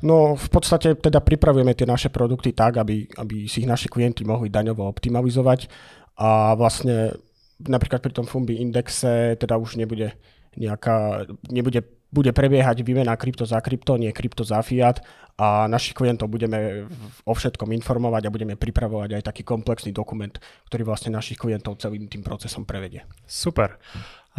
No 0.00 0.32
v 0.32 0.48
podstate 0.48 0.96
teda 0.96 1.20
pripravujeme 1.20 1.76
tie 1.76 1.84
naše 1.84 2.08
produkty 2.08 2.56
tak, 2.56 2.80
aby, 2.80 3.04
aby 3.20 3.44
si 3.44 3.60
ich 3.60 3.68
naši 3.68 3.92
klienti 3.92 4.24
mohli 4.24 4.48
daňovo 4.48 4.88
optimalizovať 4.88 5.68
a 6.16 6.56
vlastne 6.56 7.12
napríklad 7.60 8.00
pri 8.00 8.16
tom 8.16 8.24
Fumbi 8.24 8.64
indexe 8.64 9.36
teda 9.36 9.60
už 9.60 9.76
nebude 9.76 10.16
nejaká, 10.56 11.28
nebude, 11.52 11.84
bude 12.08 12.32
prebiehať 12.32 12.80
výmena 12.80 13.12
krypto 13.20 13.44
za 13.44 13.60
krypto, 13.60 14.00
nie 14.00 14.08
krypto 14.16 14.40
za 14.40 14.64
fiat 14.64 15.04
a 15.36 15.68
našich 15.68 15.92
klientov 15.92 16.32
budeme 16.32 16.88
o 17.28 17.32
všetkom 17.36 17.72
informovať 17.76 18.28
a 18.28 18.34
budeme 18.34 18.56
pripravovať 18.56 19.20
aj 19.20 19.22
taký 19.28 19.42
komplexný 19.44 19.92
dokument, 19.92 20.32
ktorý 20.72 20.88
vlastne 20.88 21.12
našich 21.12 21.36
klientov 21.36 21.76
celým 21.76 22.08
tým 22.08 22.24
procesom 22.24 22.64
prevedie. 22.64 23.04
Super. 23.28 23.76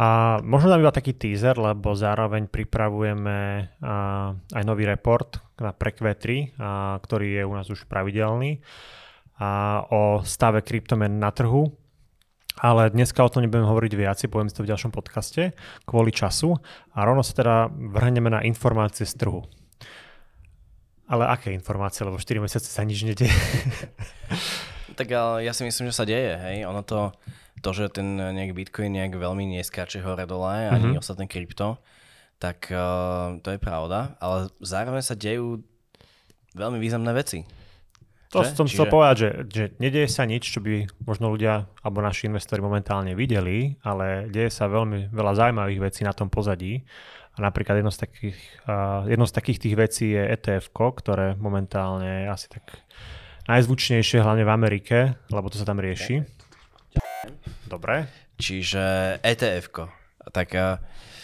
A 0.00 0.40
možno 0.40 0.72
dám 0.72 0.80
iba 0.80 0.94
taký 0.94 1.12
teaser, 1.12 1.56
lebo 1.60 1.92
zároveň 1.92 2.48
pripravujeme 2.48 3.68
aj 4.48 4.62
nový 4.64 4.88
report 4.88 5.36
na 5.60 5.76
Q3, 5.76 6.56
ktorý 7.04 7.28
je 7.38 7.42
u 7.44 7.52
nás 7.52 7.68
už 7.68 7.84
pravidelný 7.86 8.64
o 9.92 10.24
stave 10.24 10.64
kryptomen 10.64 11.20
na 11.20 11.28
trhu. 11.28 11.68
Ale 12.60 12.92
dneska 12.92 13.24
o 13.24 13.32
tom 13.32 13.44
nebudem 13.44 13.64
hovoriť 13.64 13.92
viac, 13.96 14.20
poviem 14.28 14.52
si 14.52 14.56
to 14.56 14.64
v 14.64 14.70
ďalšom 14.72 14.92
podcaste 14.92 15.56
kvôli 15.88 16.12
času 16.12 16.60
a 16.92 17.00
rovno 17.00 17.24
sa 17.24 17.32
teda 17.32 17.56
vrhneme 17.72 18.28
na 18.28 18.44
informácie 18.44 19.08
z 19.08 19.16
trhu. 19.16 19.40
Ale 21.08 21.28
aké 21.32 21.48
informácie, 21.52 22.04
lebo 22.04 22.20
4 22.20 22.44
mesiace 22.44 22.68
sa 22.68 22.84
nič 22.84 23.08
nedieje. 23.08 23.32
tak 24.96 25.08
ja 25.40 25.52
si 25.56 25.64
myslím, 25.64 25.88
že 25.88 25.96
sa 25.96 26.04
deje, 26.04 26.36
hej. 26.36 26.68
Ono 26.68 26.84
to, 26.84 27.16
to, 27.62 27.70
že 27.70 27.94
ten 27.94 28.18
nejak 28.18 28.52
Bitcoin 28.58 28.92
nejak 28.98 29.14
veľmi 29.14 29.56
neskáče 29.56 30.02
hore 30.02 30.26
dole, 30.26 30.50
mm-hmm. 30.50 30.74
ani 30.74 30.88
mhm. 30.92 30.98
ostatné 30.98 31.30
krypto, 31.30 31.78
tak 32.42 32.66
uh, 32.74 33.38
to 33.38 33.54
je 33.54 33.58
pravda, 33.62 34.18
ale 34.18 34.50
zároveň 34.58 35.02
sa 35.06 35.14
dejú 35.14 35.62
veľmi 36.58 36.82
významné 36.82 37.14
veci. 37.14 37.46
To 38.32 38.40
že? 38.42 38.56
som 38.56 38.64
Čiže... 38.64 38.76
chcel 38.80 38.86
povedať, 38.88 39.16
že, 39.16 39.30
že 39.52 39.64
nedieje 39.76 40.08
sa 40.08 40.24
nič, 40.24 40.56
čo 40.56 40.64
by 40.64 40.88
možno 41.04 41.28
ľudia 41.30 41.68
alebo 41.84 42.00
naši 42.00 42.32
investori 42.32 42.64
momentálne 42.64 43.12
videli, 43.12 43.76
ale 43.84 44.26
deje 44.32 44.48
sa 44.48 44.72
veľmi 44.72 45.12
veľa 45.12 45.32
zaujímavých 45.36 45.80
vecí 45.84 46.00
na 46.02 46.16
tom 46.16 46.32
pozadí. 46.32 46.80
A 47.32 47.48
napríklad 47.48 47.80
jedno 47.80 47.92
z 47.92 48.00
takých, 48.08 48.38
uh, 48.68 49.08
jedno 49.08 49.24
z 49.24 49.32
takých 49.32 49.58
tých 49.62 49.74
vecí 49.76 50.06
je 50.12 50.20
ETF, 50.20 50.72
ktoré 50.72 51.36
momentálne 51.36 52.24
je 52.24 52.28
asi 52.28 52.46
tak 52.52 52.64
najzvučnejšie, 53.48 54.20
hlavne 54.20 54.44
v 54.44 54.52
Amerike, 54.52 54.98
lebo 55.32 55.48
to 55.48 55.56
sa 55.60 55.68
tam 55.68 55.80
rieši. 55.80 56.24
Dobre. 57.72 58.04
Čiže 58.36 59.16
etf 59.24 59.72
Tak 60.28 60.48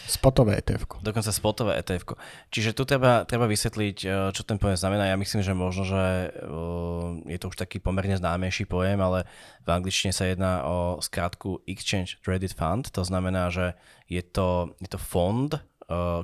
Spotové 0.09 0.57
etf 0.57 0.89
Dokonca 1.05 1.29
spotové 1.29 1.77
etf 1.77 2.17
Čiže 2.49 2.73
tu 2.73 2.89
treba, 2.89 3.29
treba 3.29 3.45
vysvetliť, 3.45 3.97
e, 4.01 4.07
čo 4.33 4.43
ten 4.49 4.57
pojem 4.57 4.81
znamená. 4.81 5.13
Ja 5.13 5.21
myslím, 5.21 5.45
že 5.45 5.53
možno, 5.53 5.85
že 5.85 6.33
e, 6.33 7.29
je 7.29 7.39
to 7.39 7.53
už 7.53 7.61
taký 7.61 7.77
pomerne 7.77 8.17
známejší 8.17 8.65
pojem, 8.65 8.97
ale 9.05 9.29
v 9.63 9.69
angličtine 9.69 10.17
sa 10.17 10.25
jedná 10.25 10.65
o 10.65 11.05
skratku 11.05 11.61
Exchange 11.69 12.17
Traded 12.25 12.57
Fund. 12.57 12.89
To 12.97 13.05
znamená, 13.05 13.53
že 13.53 13.77
je 14.09 14.25
to, 14.25 14.73
je 14.81 14.89
to 14.89 14.97
fond 14.97 15.53
e, 15.53 15.61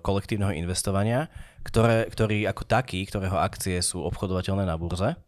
kolektívneho 0.00 0.56
investovania, 0.56 1.28
ktoré, 1.60 2.08
ktorý 2.08 2.48
ako 2.48 2.64
taký, 2.64 3.04
ktorého 3.04 3.36
akcie 3.36 3.84
sú 3.84 4.00
obchodovateľné 4.00 4.64
na 4.64 4.80
burze. 4.80 5.20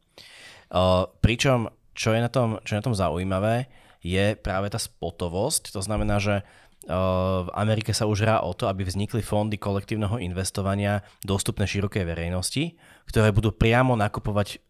Pričom, 1.22 1.70
čo 1.94 2.10
je 2.10 2.20
na 2.24 2.26
tom, 2.26 2.58
čo 2.66 2.74
je 2.74 2.78
na 2.82 2.84
tom 2.84 2.96
zaujímavé, 2.96 3.70
je 4.06 4.38
práve 4.38 4.70
tá 4.70 4.78
spotovosť. 4.78 5.74
To 5.74 5.82
znamená, 5.82 6.22
že 6.22 6.46
v 6.86 7.50
Amerike 7.50 7.90
sa 7.90 8.06
už 8.06 8.22
hrá 8.22 8.46
o 8.46 8.54
to, 8.54 8.70
aby 8.70 8.86
vznikli 8.86 9.18
fondy 9.18 9.58
kolektívneho 9.58 10.22
investovania 10.22 11.02
dostupné 11.26 11.66
širokej 11.66 12.06
verejnosti, 12.06 12.78
ktoré 13.10 13.34
budú 13.34 13.50
priamo 13.50 13.98
nakupovať 13.98 14.62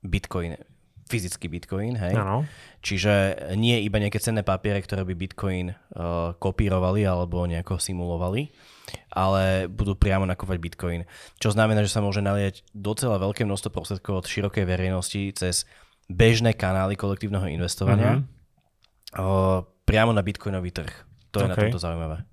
bitcoin, 0.00 0.56
fyzický 1.04 1.52
bitcoin, 1.52 2.00
hej? 2.00 2.16
Ano. 2.16 2.48
Čiže 2.80 3.44
nie 3.60 3.76
iba 3.84 4.00
nejaké 4.00 4.16
cenné 4.24 4.40
papiere, 4.40 4.80
ktoré 4.80 5.04
by 5.04 5.14
bitcoin 5.20 5.76
uh, 5.76 6.32
kopírovali 6.40 7.04
alebo 7.04 7.44
nejako 7.44 7.76
simulovali, 7.76 8.48
ale 9.12 9.68
budú 9.68 10.00
priamo 10.00 10.24
nakupovať 10.24 10.58
bitcoin. 10.64 11.00
Čo 11.36 11.52
znamená, 11.52 11.84
že 11.84 11.92
sa 11.92 12.00
môže 12.00 12.24
naliať 12.24 12.64
docela 12.72 13.20
veľké 13.20 13.44
množstvo 13.44 13.68
prostriedkov 13.68 14.24
od 14.24 14.30
širokej 14.32 14.64
verejnosti 14.64 15.36
cez 15.36 15.68
bežné 16.08 16.56
kanály 16.56 16.96
kolektívneho 16.96 17.52
investovania 17.52 18.16
mm-hmm. 18.16 18.37
Priamo 19.84 20.12
na 20.12 20.20
bitcoinový 20.20 20.70
trh. 20.72 21.08
To 21.32 21.44
okay. 21.44 21.44
je 21.44 21.50
na 21.52 21.56
tomto 21.56 21.80
zaujímavé. 21.80 22.24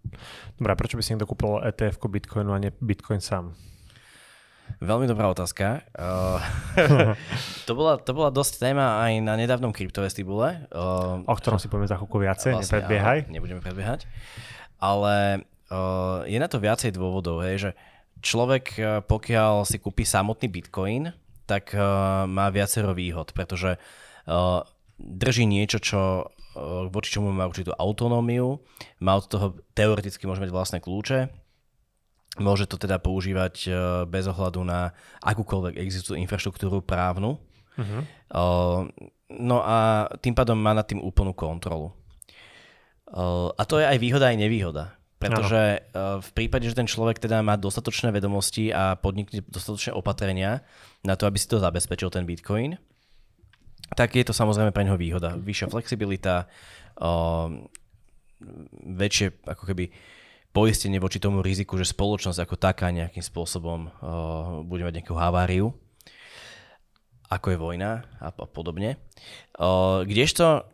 Dobre, 0.56 0.72
prečo 0.80 0.96
by 0.96 1.04
si 1.04 1.12
niekto 1.12 1.28
kúpil 1.28 1.60
ETF 1.68 2.00
Bitcoinu 2.08 2.56
a 2.56 2.60
nie 2.64 2.72
Bitcoin 2.80 3.20
sám? 3.20 3.52
Veľmi 4.80 5.06
dobrá 5.06 5.30
otázka. 5.30 5.84
Uh, 5.94 6.42
to, 7.68 7.78
bola, 7.78 8.00
to 8.02 8.12
bola 8.16 8.32
dosť 8.32 8.64
téma 8.64 9.04
aj 9.04 9.20
na 9.22 9.36
nedávnom 9.38 9.76
kryptovestibule. 9.76 10.72
Uh, 10.72 11.22
o 11.28 11.36
ktorom 11.36 11.60
si 11.62 11.68
povieme 11.70 11.92
za 11.92 12.00
chvíľku 12.00 12.18
viacej, 12.18 12.52
vlastne, 12.56 12.66
nepredbiehaj. 12.66 13.20
Áno, 13.28 13.34
nebudeme 13.36 13.62
predbiehať. 13.62 14.08
Ale 14.80 15.46
uh, 15.70 16.24
je 16.26 16.40
na 16.40 16.48
to 16.50 16.58
viacej 16.58 16.96
dôvodov, 16.96 17.44
hej, 17.46 17.70
že 17.70 17.72
človek, 18.26 18.80
pokiaľ 19.06 19.70
si 19.70 19.78
kúpi 19.78 20.02
samotný 20.02 20.50
Bitcoin, 20.50 21.14
tak 21.46 21.76
uh, 21.78 22.26
má 22.26 22.50
viacero 22.50 22.96
výhod, 22.98 23.38
pretože 23.38 23.78
uh, 23.78 24.66
drží 24.98 25.46
niečo, 25.46 25.78
čo 25.78 26.32
voči 26.90 27.10
čomu 27.20 27.36
má 27.36 27.46
určitú 27.46 27.76
autonómiu, 27.76 28.64
má 29.04 29.20
od 29.20 29.28
toho 29.28 29.60
teoreticky 29.76 30.24
môže 30.26 30.40
mať 30.40 30.52
vlastné 30.52 30.78
kľúče, 30.80 31.28
môže 32.40 32.68
to 32.68 32.76
teda 32.76 33.00
používať 33.00 33.56
uh, 33.68 33.76
bez 34.08 34.28
ohľadu 34.28 34.64
na 34.64 34.92
akúkoľvek 35.24 35.80
existujúcu 35.80 36.20
infraštruktúru 36.24 36.80
právnu. 36.84 37.40
Uh-huh. 37.76 38.02
Uh, 38.32 38.80
no 39.32 39.64
a 39.64 40.08
tým 40.20 40.36
pádom 40.36 40.56
má 40.56 40.72
nad 40.76 40.88
tým 40.88 41.04
úplnú 41.04 41.36
kontrolu. 41.36 41.92
A 43.56 43.64
to 43.70 43.78
je 43.80 43.86
aj 43.86 44.02
výhoda, 44.02 44.34
aj 44.34 44.42
nevýhoda. 44.42 44.98
Pretože 45.16 45.88
ano. 45.94 46.20
v 46.20 46.30
prípade, 46.36 46.68
že 46.68 46.76
ten 46.76 46.90
človek 46.90 47.22
teda 47.22 47.40
má 47.40 47.56
dostatočné 47.56 48.12
vedomosti 48.12 48.74
a 48.74 49.00
podnikne 49.00 49.46
dostatočné 49.48 49.96
opatrenia 49.96 50.66
na 51.06 51.16
to, 51.16 51.24
aby 51.24 51.40
si 51.40 51.48
to 51.48 51.62
zabezpečil, 51.62 52.12
ten 52.12 52.28
Bitcoin, 52.28 52.76
tak 53.94 54.18
je 54.18 54.26
to 54.26 54.34
samozrejme 54.34 54.74
pre 54.74 54.82
neho 54.82 54.98
výhoda. 54.98 55.38
Vyššia 55.38 55.70
flexibilita, 55.70 56.50
o, 56.98 57.62
väčšie 58.82 59.46
ako 59.46 59.64
keby 59.70 59.94
poistenie 60.50 60.98
voči 60.98 61.22
tomu 61.22 61.46
riziku, 61.46 61.78
že 61.78 61.86
spoločnosť 61.86 62.40
ako 62.42 62.56
taká 62.58 62.90
nejakým 62.90 63.22
spôsobom 63.22 63.80
o, 63.86 63.90
bude 64.66 64.82
mať 64.82 65.04
nejakú 65.04 65.14
haváriu. 65.14 65.70
ako 67.30 67.54
je 67.54 67.58
vojna 67.58 68.06
a 68.22 68.30
podobne. 68.34 69.02
Kdežto 70.06 70.66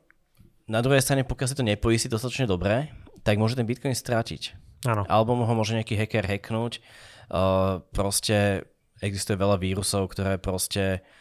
na 0.67 0.79
druhej 0.83 1.03
strane, 1.03 1.27
pokiaľ 1.27 1.47
si 1.47 1.57
to 1.57 1.67
nepoistí 1.67 2.07
dostatočne 2.07 2.47
dobre, 2.47 2.91
tak 3.23 3.39
môže 3.39 3.59
ten 3.59 3.67
Bitcoin 3.67 3.95
strátiť. 3.95 4.55
Áno. 4.87 5.03
Alebo 5.07 5.35
ho 5.35 5.53
môže 5.55 5.75
nejaký 5.75 5.95
hacker 5.95 6.27
hacknúť. 6.27 6.79
Proste 7.91 8.67
existuje 8.99 9.39
veľa 9.39 9.57
vírusov, 9.57 10.11
ktoré 10.11 10.37
proste 10.37 11.01
uh, 11.01 11.20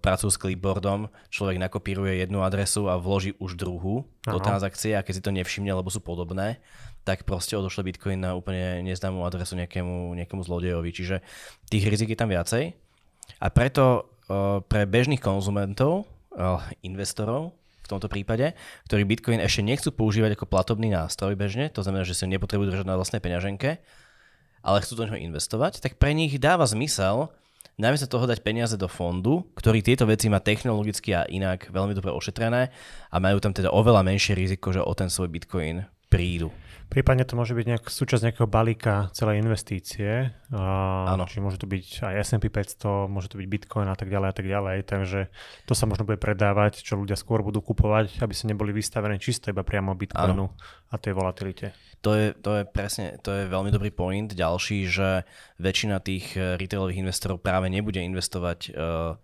pracujú 0.00 0.30
s 0.30 0.40
clipboardom, 0.42 1.06
človek 1.30 1.62
nakopíruje 1.62 2.18
jednu 2.18 2.42
adresu 2.42 2.90
a 2.90 2.98
vloží 2.98 3.38
už 3.38 3.54
druhú 3.54 4.02
ano. 4.26 4.32
do 4.34 4.38
transakcie 4.42 4.98
a 4.98 5.06
keď 5.06 5.12
si 5.14 5.22
to 5.22 5.30
nevšimne, 5.30 5.70
lebo 5.70 5.86
sú 5.86 6.02
podobné, 6.02 6.58
tak 7.06 7.24
proste 7.24 7.54
odošle 7.54 7.86
Bitcoin 7.86 8.20
na 8.20 8.34
úplne 8.34 8.82
neznámú 8.84 9.22
adresu 9.24 9.56
nejakému, 9.56 10.18
nejakému 10.18 10.42
zlodejovi. 10.42 10.90
Čiže 10.92 11.16
tých 11.70 11.86
rizik 11.86 12.12
je 12.12 12.18
tam 12.18 12.28
viacej. 12.28 12.74
A 13.40 13.46
preto 13.54 14.12
pre 14.66 14.84
bežných 14.84 15.22
konzumentov, 15.22 16.10
investorov, 16.82 17.54
v 17.82 17.98
tomto 17.98 18.06
prípade, 18.06 18.54
ktorí 18.86 19.02
Bitcoin 19.02 19.42
ešte 19.42 19.66
nechcú 19.66 19.90
používať 19.90 20.38
ako 20.38 20.46
platobný 20.46 20.94
nástroj 20.94 21.34
bežne, 21.34 21.70
to 21.74 21.82
znamená, 21.82 22.06
že 22.06 22.14
si 22.14 22.22
ho 22.22 22.30
nepotrebujú 22.30 22.70
držať 22.70 22.86
na 22.86 22.94
vlastnej 22.94 23.18
peňaženke, 23.18 23.82
ale 24.62 24.78
chcú 24.78 24.92
do 24.94 25.10
neho 25.10 25.18
investovať, 25.18 25.82
tak 25.82 25.98
pre 25.98 26.14
nich 26.14 26.38
dáva 26.38 26.70
zmysel 26.70 27.34
namiesto 27.80 28.06
toho 28.06 28.28
dať 28.28 28.44
peniaze 28.44 28.76
do 28.76 28.86
fondu, 28.86 29.48
ktorý 29.56 29.80
tieto 29.80 30.04
veci 30.04 30.28
má 30.28 30.38
technologicky 30.38 31.16
a 31.16 31.24
inak 31.24 31.72
veľmi 31.72 31.96
dobre 31.96 32.12
ošetrené 32.12 32.68
a 33.08 33.16
majú 33.16 33.40
tam 33.40 33.56
teda 33.56 33.72
oveľa 33.72 34.04
menšie 34.04 34.36
riziko, 34.36 34.70
že 34.70 34.84
o 34.84 34.92
ten 34.92 35.08
svoj 35.08 35.32
bitcoin 35.32 35.88
prídu. 36.12 36.52
Prípadne 36.90 37.22
to 37.22 37.38
môže 37.38 37.54
byť 37.54 37.66
nejak 37.70 37.84
súčasť 37.86 38.22
nejakého 38.26 38.50
balíka 38.50 39.14
celej 39.14 39.38
investície. 39.38 40.34
Áno. 40.50 41.22
Čiže 41.22 41.38
môže 41.38 41.62
to 41.62 41.70
byť 41.70 41.86
aj 42.02 42.14
S&P 42.26 42.50
500, 42.50 43.06
môže 43.06 43.30
to 43.30 43.38
byť 43.38 43.46
Bitcoin 43.46 43.86
a 43.86 43.94
tak 43.94 44.10
ďalej 44.10 44.28
a 44.28 44.34
tak 44.34 44.46
ďalej. 44.50 44.76
Takže 44.90 45.20
to 45.70 45.72
sa 45.78 45.86
možno 45.86 46.02
bude 46.02 46.18
predávať, 46.18 46.82
čo 46.82 46.98
ľudia 46.98 47.14
skôr 47.14 47.46
budú 47.46 47.62
kupovať, 47.62 48.18
aby 48.18 48.34
sa 48.34 48.50
neboli 48.50 48.74
vystavení 48.74 49.22
čisto 49.22 49.54
iba 49.54 49.62
priamo 49.62 49.94
Bitcoinu 49.94 50.50
Áno. 50.50 50.58
a 50.90 50.94
tej 50.98 51.14
volatilite. 51.14 51.78
To 52.02 52.10
je, 52.18 52.34
to 52.34 52.58
je 52.58 52.62
presne, 52.66 53.22
to 53.22 53.30
je 53.38 53.46
veľmi 53.46 53.70
dobrý 53.70 53.94
point. 53.94 54.26
Ďalší, 54.26 54.90
že 54.90 55.22
väčšina 55.62 56.02
tých 56.02 56.34
eh, 56.34 56.58
retailových 56.58 57.06
investorov 57.06 57.38
práve 57.38 57.70
nebude 57.70 58.02
investovať 58.02 58.74
uh, 58.74 59.14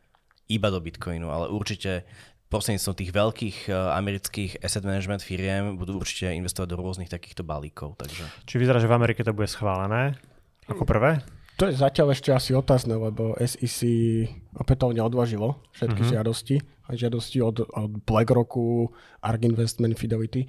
iba 0.46 0.68
do 0.70 0.78
Bitcoinu, 0.78 1.26
ale 1.26 1.50
určite 1.50 2.06
prostredníctvom 2.46 2.94
tých 2.94 3.10
veľkých 3.10 3.58
uh, 3.68 3.96
amerických 3.98 4.62
asset 4.62 4.86
management 4.86 5.22
firiem 5.22 5.74
budú 5.74 5.98
určite 5.98 6.30
investovať 6.34 6.68
do 6.72 6.76
rôznych 6.78 7.10
takýchto 7.10 7.42
balíkov. 7.42 7.98
Takže. 7.98 8.24
Či 8.46 8.54
vyzerá, 8.62 8.78
že 8.78 8.90
v 8.90 8.96
Amerike 8.96 9.26
to 9.26 9.34
bude 9.34 9.50
schválené 9.50 10.14
ako 10.70 10.86
prvé? 10.86 11.22
To 11.56 11.72
je 11.72 11.74
zatiaľ 11.74 12.12
ešte 12.12 12.30
asi 12.36 12.52
otázne, 12.52 13.00
lebo 13.00 13.32
SEC 13.40 13.80
opätovne 14.52 15.00
odvažilo 15.00 15.56
všetky 15.72 16.04
uh-huh. 16.04 16.12
žiadosti, 16.20 16.60
aj 16.86 16.96
žiadosti 16.96 17.38
od, 17.42 17.66
od 17.66 17.92
BlackRocku, 18.06 18.94
ARK 19.22 19.42
Investment 19.46 19.98
Fidelity. 19.98 20.46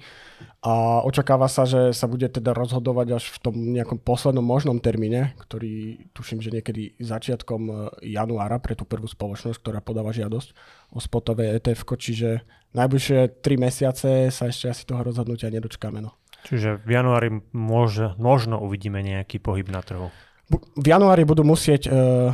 A 0.62 1.02
očakáva 1.02 1.50
sa, 1.50 1.66
že 1.66 1.90
sa 1.94 2.06
bude 2.06 2.26
teda 2.30 2.54
rozhodovať 2.54 3.08
až 3.18 3.24
v 3.34 3.38
tom 3.42 3.54
nejakom 3.74 3.98
poslednom 4.02 4.42
možnom 4.42 4.78
termíne, 4.78 5.34
ktorý 5.42 6.06
tuším, 6.14 6.42
že 6.42 6.54
niekedy 6.54 6.98
začiatkom 6.98 7.62
e, 7.68 7.74
januára 8.14 8.62
pre 8.62 8.78
tú 8.78 8.86
prvú 8.86 9.06
spoločnosť, 9.10 9.58
ktorá 9.58 9.78
podáva 9.82 10.14
žiadosť 10.14 10.54
o 10.94 11.02
spotové 11.02 11.54
ETF, 11.58 11.84
čiže 11.98 12.46
najbližšie 12.74 13.42
tri 13.42 13.58
mesiace 13.58 14.30
sa 14.30 14.50
ešte 14.50 14.70
asi 14.70 14.82
toho 14.86 15.02
rozhodnutia 15.02 15.50
nedočkáme. 15.50 15.98
No. 16.02 16.14
Čiže 16.46 16.78
v 16.86 16.90
januári 16.94 17.28
môže, 17.50 18.14
možno 18.14 18.62
uvidíme 18.62 19.02
nejaký 19.02 19.42
pohyb 19.42 19.66
na 19.68 19.82
trhu 19.82 20.08
v 20.56 20.86
januári 20.86 21.28
budú 21.28 21.44
musieť 21.44 21.92
uh, 21.92 22.32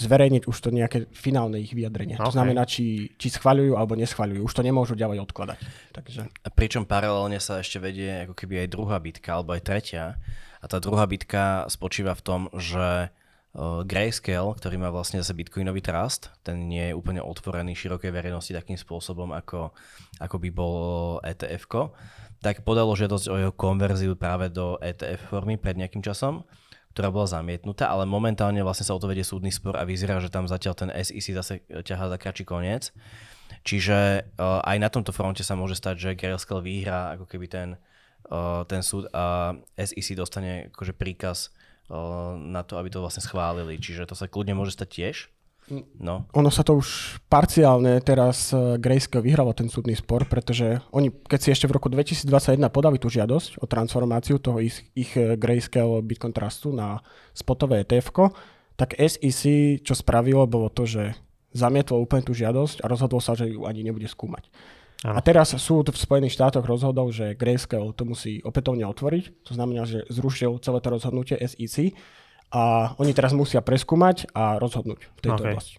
zverejniť 0.00 0.48
už 0.48 0.56
to 0.56 0.72
nejaké 0.72 1.06
finálne 1.12 1.60
ich 1.60 1.76
vyjadrenie. 1.76 2.16
Okay. 2.16 2.26
To 2.26 2.32
znamená, 2.32 2.64
či, 2.64 3.12
či 3.20 3.28
schvaľujú 3.28 3.76
alebo 3.76 3.94
neschvaľujú. 4.00 4.40
Už 4.40 4.54
to 4.56 4.64
nemôžu 4.64 4.96
ďalej 4.96 5.20
odkladať. 5.28 5.58
Takže... 5.92 6.20
A 6.32 6.48
pričom 6.48 6.88
paralelne 6.88 7.36
sa 7.38 7.60
ešte 7.60 7.76
vedie 7.76 8.24
ako 8.24 8.34
keby 8.34 8.64
aj 8.64 8.68
druhá 8.72 8.96
bitka, 8.96 9.36
alebo 9.36 9.52
aj 9.52 9.62
tretia. 9.62 10.16
A 10.60 10.64
tá 10.64 10.80
druhá 10.80 11.04
bitka 11.04 11.68
spočíva 11.68 12.16
v 12.16 12.24
tom, 12.24 12.40
že 12.56 13.12
uh, 13.12 13.84
Grayscale, 13.84 14.56
ktorý 14.56 14.76
má 14.80 14.88
vlastne 14.88 15.20
zase 15.20 15.36
Bitcoinový 15.36 15.84
trust, 15.84 16.32
ten 16.40 16.68
nie 16.68 16.92
je 16.92 16.96
úplne 16.96 17.20
otvorený 17.20 17.76
širokej 17.76 18.12
verejnosti 18.12 18.56
takým 18.56 18.80
spôsobom, 18.80 19.36
ako, 19.36 19.72
ako 20.16 20.36
by 20.40 20.50
bol 20.52 20.76
etf 21.20 21.68
tak 22.40 22.64
podalo 22.64 22.96
žiadosť 22.96 23.26
o 23.28 23.36
jeho 23.36 23.52
konverziu 23.52 24.16
práve 24.16 24.48
do 24.48 24.80
ETF 24.80 25.28
formy 25.28 25.60
pred 25.60 25.76
nejakým 25.76 26.00
časom 26.00 26.40
ktorá 26.90 27.08
bola 27.14 27.30
zamietnutá, 27.30 27.86
ale 27.86 28.02
momentálne 28.02 28.58
vlastne 28.66 28.82
sa 28.82 28.98
o 28.98 29.00
to 29.02 29.06
vedie 29.06 29.22
súdny 29.22 29.54
spor 29.54 29.78
a 29.78 29.86
vyzerá, 29.86 30.18
že 30.18 30.32
tam 30.32 30.50
zatiaľ 30.50 30.74
ten 30.74 30.90
SEC 30.90 31.26
zase 31.38 31.54
ťahá 31.86 32.10
za 32.10 32.18
kračí 32.18 32.42
koniec. 32.42 32.90
Čiže 33.62 34.30
uh, 34.38 34.62
aj 34.64 34.76
na 34.80 34.88
tomto 34.90 35.14
fronte 35.14 35.46
sa 35.46 35.54
môže 35.54 35.78
stať, 35.78 35.96
že 36.00 36.18
Grayscale 36.18 36.64
vyhrá 36.64 37.14
ako 37.14 37.26
keby 37.30 37.46
ten, 37.46 37.68
uh, 38.30 38.66
ten 38.66 38.82
súd 38.82 39.06
a 39.14 39.54
SEC 39.78 40.18
dostane 40.18 40.72
akože 40.74 40.96
príkaz 40.96 41.54
uh, 41.92 42.34
na 42.34 42.66
to, 42.66 42.74
aby 42.80 42.90
to 42.90 43.02
vlastne 43.02 43.22
schválili. 43.22 43.78
Čiže 43.78 44.10
to 44.10 44.18
sa 44.18 44.26
kľudne 44.26 44.58
môže 44.58 44.74
stať 44.74 44.88
tiež. 44.90 45.16
No. 46.02 46.26
Ono 46.34 46.50
sa 46.50 46.66
to 46.66 46.82
už 46.82 47.20
parciálne 47.30 48.02
teraz 48.02 48.50
eh, 48.50 48.76
Grayscale 48.76 49.22
vyhralo 49.22 49.54
ten 49.54 49.70
súdny 49.70 49.94
spor, 49.94 50.26
pretože 50.26 50.82
oni, 50.90 51.14
keď 51.14 51.38
si 51.38 51.48
ešte 51.54 51.70
v 51.70 51.78
roku 51.78 51.86
2021 51.86 52.58
podali 52.74 52.98
tú 52.98 53.06
žiadosť 53.06 53.62
o 53.62 53.66
transformáciu 53.70 54.42
toho 54.42 54.58
ich, 54.58 54.82
ich 54.98 55.14
eh, 55.14 55.38
Grayscale 55.38 56.02
Bitcoin 56.02 56.34
Trustu 56.34 56.74
na 56.74 56.98
spotové 57.30 57.86
etf 57.86 58.10
tak 58.74 58.96
SEC, 58.96 59.42
čo 59.84 59.92
spravilo, 59.92 60.48
bolo 60.48 60.72
to, 60.72 60.88
že 60.88 61.12
zamietlo 61.52 62.00
úplne 62.00 62.24
tú 62.24 62.32
žiadosť 62.32 62.80
a 62.80 62.88
rozhodol 62.88 63.20
sa, 63.20 63.36
že 63.36 63.52
ju 63.52 63.68
ani 63.68 63.84
nebude 63.84 64.08
skúmať. 64.08 64.48
Ano. 65.04 65.16
A 65.16 65.24
teraz 65.24 65.52
súd 65.56 65.92
v 65.92 66.00
Spojených 66.00 66.36
štátoch 66.36 66.64
rozhodol, 66.64 67.12
že 67.12 67.36
Grayscale 67.36 67.92
to 67.92 68.08
musí 68.08 68.40
opätovne 68.40 68.84
otvoriť, 68.88 69.44
to 69.44 69.52
znamená, 69.52 69.84
že 69.84 70.04
zrušil 70.08 70.60
celé 70.64 70.80
to 70.80 70.88
rozhodnutie 70.92 71.36
SEC 71.40 71.92
a 72.50 72.94
oni 72.98 73.14
teraz 73.14 73.30
musia 73.30 73.62
preskúmať 73.62 74.30
a 74.34 74.58
rozhodnúť 74.58 75.00
v 75.06 75.20
tejto 75.22 75.42
okay. 75.42 75.52
oblasti. 75.54 75.74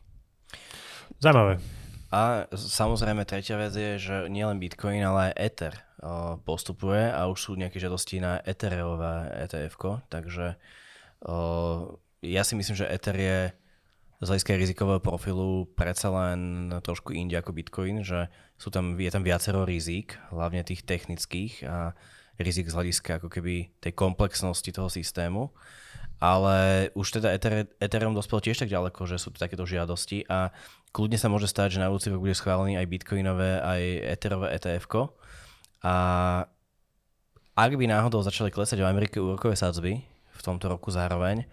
Zaujímavé. 1.19 1.59
A 2.11 2.47
samozrejme 2.51 3.23
tretia 3.23 3.55
vec 3.55 3.71
je, 3.71 3.95
že 3.95 4.15
nielen 4.27 4.59
Bitcoin, 4.59 4.99
ale 4.99 5.31
aj 5.31 5.37
Ether 5.39 5.73
postupuje 6.43 7.07
a 7.07 7.29
už 7.29 7.39
sú 7.39 7.51
nejaké 7.55 7.77
žiadosti 7.77 8.19
na 8.19 8.41
Ethereové 8.41 9.29
etf 9.45 9.77
takže 10.09 10.57
ja 12.21 12.41
si 12.41 12.53
myslím, 12.57 12.75
že 12.75 12.89
Ether 12.89 13.15
je 13.15 13.39
z 14.21 14.27
hľadiska 14.29 14.53
rizikového 14.53 15.01
profilu 15.01 15.65
predsa 15.73 16.13
len 16.13 16.69
trošku 16.85 17.09
inde 17.13 17.33
ako 17.37 17.57
Bitcoin, 17.57 18.05
že 18.05 18.29
sú 18.57 18.69
tam, 18.69 18.93
je 18.97 19.09
tam 19.09 19.25
viacero 19.25 19.65
rizik, 19.65 20.17
hlavne 20.29 20.61
tých 20.61 20.85
technických 20.85 21.65
a 21.65 21.97
rizik 22.37 22.69
z 22.69 22.77
hľadiska 22.77 23.17
ako 23.17 23.29
keby 23.29 23.73
tej 23.81 23.93
komplexnosti 23.97 24.69
toho 24.69 24.89
systému 24.89 25.49
ale 26.21 26.87
už 26.93 27.17
teda 27.17 27.33
Ethereum 27.81 28.13
dospel 28.13 28.45
tiež 28.45 28.61
tak 28.61 28.69
ďaleko, 28.69 29.09
že 29.09 29.17
sú 29.17 29.33
tu 29.33 29.41
takéto 29.41 29.65
žiadosti 29.65 30.29
a 30.29 30.53
kľudne 30.93 31.17
sa 31.17 31.33
môže 31.33 31.49
stať, 31.49 31.75
že 31.75 31.81
na 31.81 31.89
budúci 31.89 32.13
rok 32.13 32.21
bude 32.21 32.37
schválený 32.37 32.77
aj 32.77 32.85
bitcoinové, 32.85 33.57
aj 33.57 33.81
Etherové 34.05 34.53
etf 34.53 34.85
a 35.81 35.95
ak 37.57 37.71
by 37.73 37.85
náhodou 37.89 38.21
začali 38.21 38.53
klesať 38.53 38.79
v 38.79 38.89
Amerike 38.89 39.17
úrokové 39.17 39.57
sadzby 39.57 40.05
v 40.31 40.41
tomto 40.45 40.69
roku 40.69 40.93
zároveň, 40.93 41.49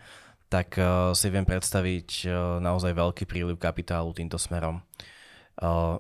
tak 0.53 0.77
uh, 0.77 1.13
si 1.17 1.33
viem 1.33 1.49
predstaviť 1.49 2.09
uh, 2.29 2.33
naozaj 2.61 2.93
veľký 2.93 3.25
príliv 3.25 3.57
kapitálu 3.57 4.13
týmto 4.13 4.37
smerom. 4.37 4.85
Uh, 5.59 5.97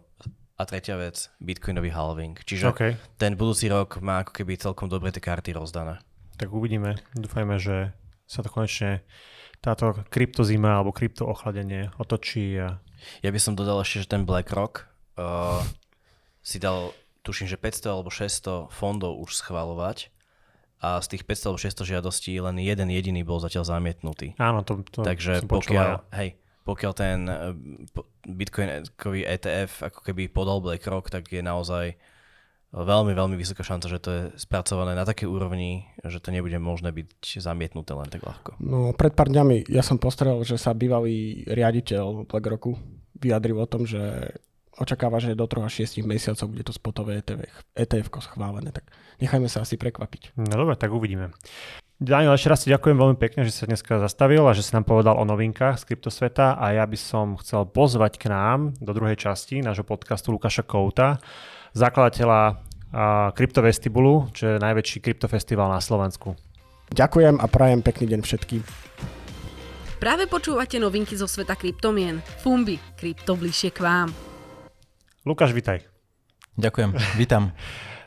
a 0.58 0.62
tretia 0.66 0.98
vec, 0.98 1.30
bitcoinový 1.38 1.94
halving. 1.94 2.34
Čiže 2.42 2.64
okay. 2.68 2.92
ten 3.14 3.38
budúci 3.38 3.70
rok 3.70 4.02
má 4.02 4.26
ako 4.26 4.42
keby 4.42 4.58
celkom 4.58 4.90
dobre 4.90 5.14
tie 5.14 5.22
karty 5.22 5.54
rozdané. 5.54 6.02
Tak 6.34 6.50
uvidíme. 6.50 6.98
Dúfajme, 7.14 7.62
že 7.62 7.94
sa 8.28 8.44
to 8.44 8.52
konečne 8.52 9.00
táto 9.64 9.96
kryptozima 10.12 10.78
alebo 10.78 10.94
krypto 10.94 11.26
ochladenie 11.26 11.90
otočí. 11.98 12.54
A... 12.60 12.78
Ja 13.24 13.32
by 13.32 13.40
som 13.40 13.58
dodal 13.58 13.80
ešte, 13.82 14.06
že 14.06 14.12
ten 14.12 14.22
BlackRock 14.28 14.86
uh, 15.18 15.64
si 16.44 16.62
dal, 16.62 16.94
tuším, 17.26 17.50
že 17.50 17.58
500 17.58 17.88
alebo 17.90 18.12
600 18.12 18.70
fondov 18.70 19.18
už 19.18 19.34
schvalovať 19.42 20.12
a 20.78 21.02
z 21.02 21.06
tých 21.10 21.26
500 21.26 21.46
alebo 21.50 21.58
600 21.58 21.92
žiadostí 21.96 22.32
len 22.38 22.56
jeden 22.62 22.88
jediný 22.92 23.26
bol 23.26 23.42
zatiaľ 23.42 23.66
zamietnutý. 23.66 24.38
Áno, 24.38 24.62
to, 24.62 24.86
to 24.86 25.02
Takže 25.02 25.42
pokiaľ, 25.50 26.06
hej, 26.14 26.38
pokiaľ 26.62 26.92
ten 26.94 27.18
uh, 27.26 27.50
bitcoinový 28.28 29.26
ETF 29.26 29.90
ako 29.90 30.00
keby 30.06 30.30
podal 30.30 30.62
BlackRock, 30.62 31.10
tak 31.10 31.26
je 31.34 31.42
naozaj 31.42 31.98
veľmi, 32.72 33.12
veľmi 33.16 33.36
vysoká 33.36 33.64
šanca, 33.64 33.86
že 33.88 33.98
to 34.02 34.10
je 34.10 34.22
spracované 34.36 34.92
na 34.92 35.08
takej 35.08 35.28
úrovni, 35.28 35.88
že 36.04 36.20
to 36.20 36.28
nebude 36.28 36.56
možné 36.60 36.92
byť 36.92 37.40
zamietnuté 37.40 37.96
len 37.96 38.08
tak 38.12 38.24
ľahko. 38.24 38.60
No, 38.60 38.92
pred 38.92 39.16
pár 39.16 39.32
dňami 39.32 39.72
ja 39.72 39.80
som 39.80 39.96
postrel, 39.96 40.36
že 40.44 40.60
sa 40.60 40.76
bývalý 40.76 41.48
riaditeľ 41.48 42.28
BlackRocku 42.28 42.76
vyjadril 43.18 43.58
o 43.58 43.66
tom, 43.66 43.82
že 43.88 44.30
očakáva, 44.78 45.18
že 45.18 45.34
do 45.34 45.50
3 45.50 45.66
až 45.66 45.90
6 45.90 46.06
mesiacov 46.06 46.46
bude 46.54 46.62
to 46.62 46.70
spotové 46.70 47.18
ETF, 47.18 47.66
ETF 47.74 48.08
schválené, 48.22 48.70
tak 48.70 48.86
nechajme 49.18 49.50
sa 49.50 49.66
asi 49.66 49.74
prekvapiť. 49.74 50.38
No 50.38 50.54
dobre, 50.54 50.78
tak 50.78 50.94
uvidíme. 50.94 51.34
Daniel, 51.98 52.38
ešte 52.38 52.46
raz 52.46 52.62
si 52.62 52.70
ďakujem 52.70 52.94
veľmi 52.94 53.18
pekne, 53.18 53.42
že 53.42 53.50
sa 53.50 53.66
dneska 53.66 53.98
zastavil 53.98 54.46
a 54.46 54.54
že 54.54 54.62
si 54.62 54.70
nám 54.70 54.86
povedal 54.86 55.18
o 55.18 55.26
novinkách 55.26 55.82
z 55.82 55.86
kryptosveta 55.90 56.54
a 56.54 56.78
ja 56.78 56.86
by 56.86 56.94
som 56.94 57.34
chcel 57.42 57.66
pozvať 57.66 58.22
k 58.22 58.30
nám 58.30 58.78
do 58.78 58.94
druhej 58.94 59.18
časti 59.18 59.58
nášho 59.66 59.82
podcastu 59.82 60.30
Lukáša 60.30 60.62
Kouta, 60.62 61.18
zakladateľa 61.78 62.66
Kryptovestibulu, 63.36 64.32
čo 64.32 64.56
je 64.56 64.64
najväčší 64.64 65.04
kryptofestival 65.04 65.68
na 65.68 65.76
Slovensku. 65.76 66.32
Ďakujem 66.88 67.36
a 67.36 67.44
prajem 67.44 67.84
pekný 67.84 68.16
deň 68.16 68.20
všetkým. 68.24 68.64
Práve 70.00 70.24
počúvate 70.24 70.80
novinky 70.80 71.12
zo 71.12 71.28
sveta 71.28 71.52
kryptomien. 71.52 72.24
Fumbi, 72.40 72.80
krypto 72.96 73.36
bližšie 73.36 73.76
k 73.76 73.84
vám. 73.84 74.08
Lukáš, 75.28 75.52
vitaj. 75.52 75.84
Ďakujem, 76.56 76.96
vítam. 77.20 77.52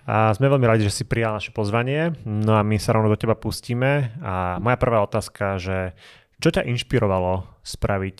A 0.09 0.33
sme 0.33 0.49
veľmi 0.49 0.65
radi, 0.65 0.81
že 0.89 0.97
si 0.97 1.03
prijal 1.05 1.37
naše 1.37 1.53
pozvanie. 1.53 2.17
No 2.25 2.57
a 2.57 2.65
my 2.65 2.81
sa 2.81 2.97
rovno 2.97 3.13
do 3.13 3.21
teba 3.21 3.37
pustíme. 3.37 4.17
A 4.25 4.57
moja 4.57 4.81
prvá 4.81 5.05
otázka, 5.05 5.61
že 5.61 5.93
čo 6.41 6.49
ťa 6.49 6.65
inšpirovalo 6.65 7.45
spraviť 7.61 8.17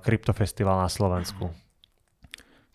kryptofestival 0.00 0.80
na 0.80 0.88
Slovensku? 0.88 1.52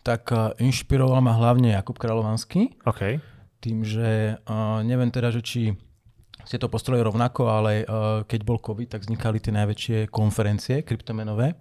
Tak 0.04 0.30
inšpiroval 0.60 1.24
ma 1.24 1.32
hlavne 1.32 1.72
Jakub 1.72 1.96
Kráľovanský. 1.96 2.76
OK. 2.84 3.18
Tým, 3.64 3.80
že 3.80 4.36
uh, 4.36 4.84
neviem 4.84 5.08
teda, 5.08 5.32
že 5.32 5.40
či 5.40 5.72
ste 6.44 6.60
to 6.60 6.68
postrojili 6.68 7.00
rovnako, 7.00 7.48
ale 7.48 7.88
uh, 7.88 8.20
keď 8.28 8.40
bol 8.44 8.60
COVID, 8.60 8.92
tak 8.92 9.08
vznikali 9.08 9.40
tie 9.40 9.56
najväčšie 9.56 10.12
konferencie 10.12 10.84
kryptomenové. 10.84 11.56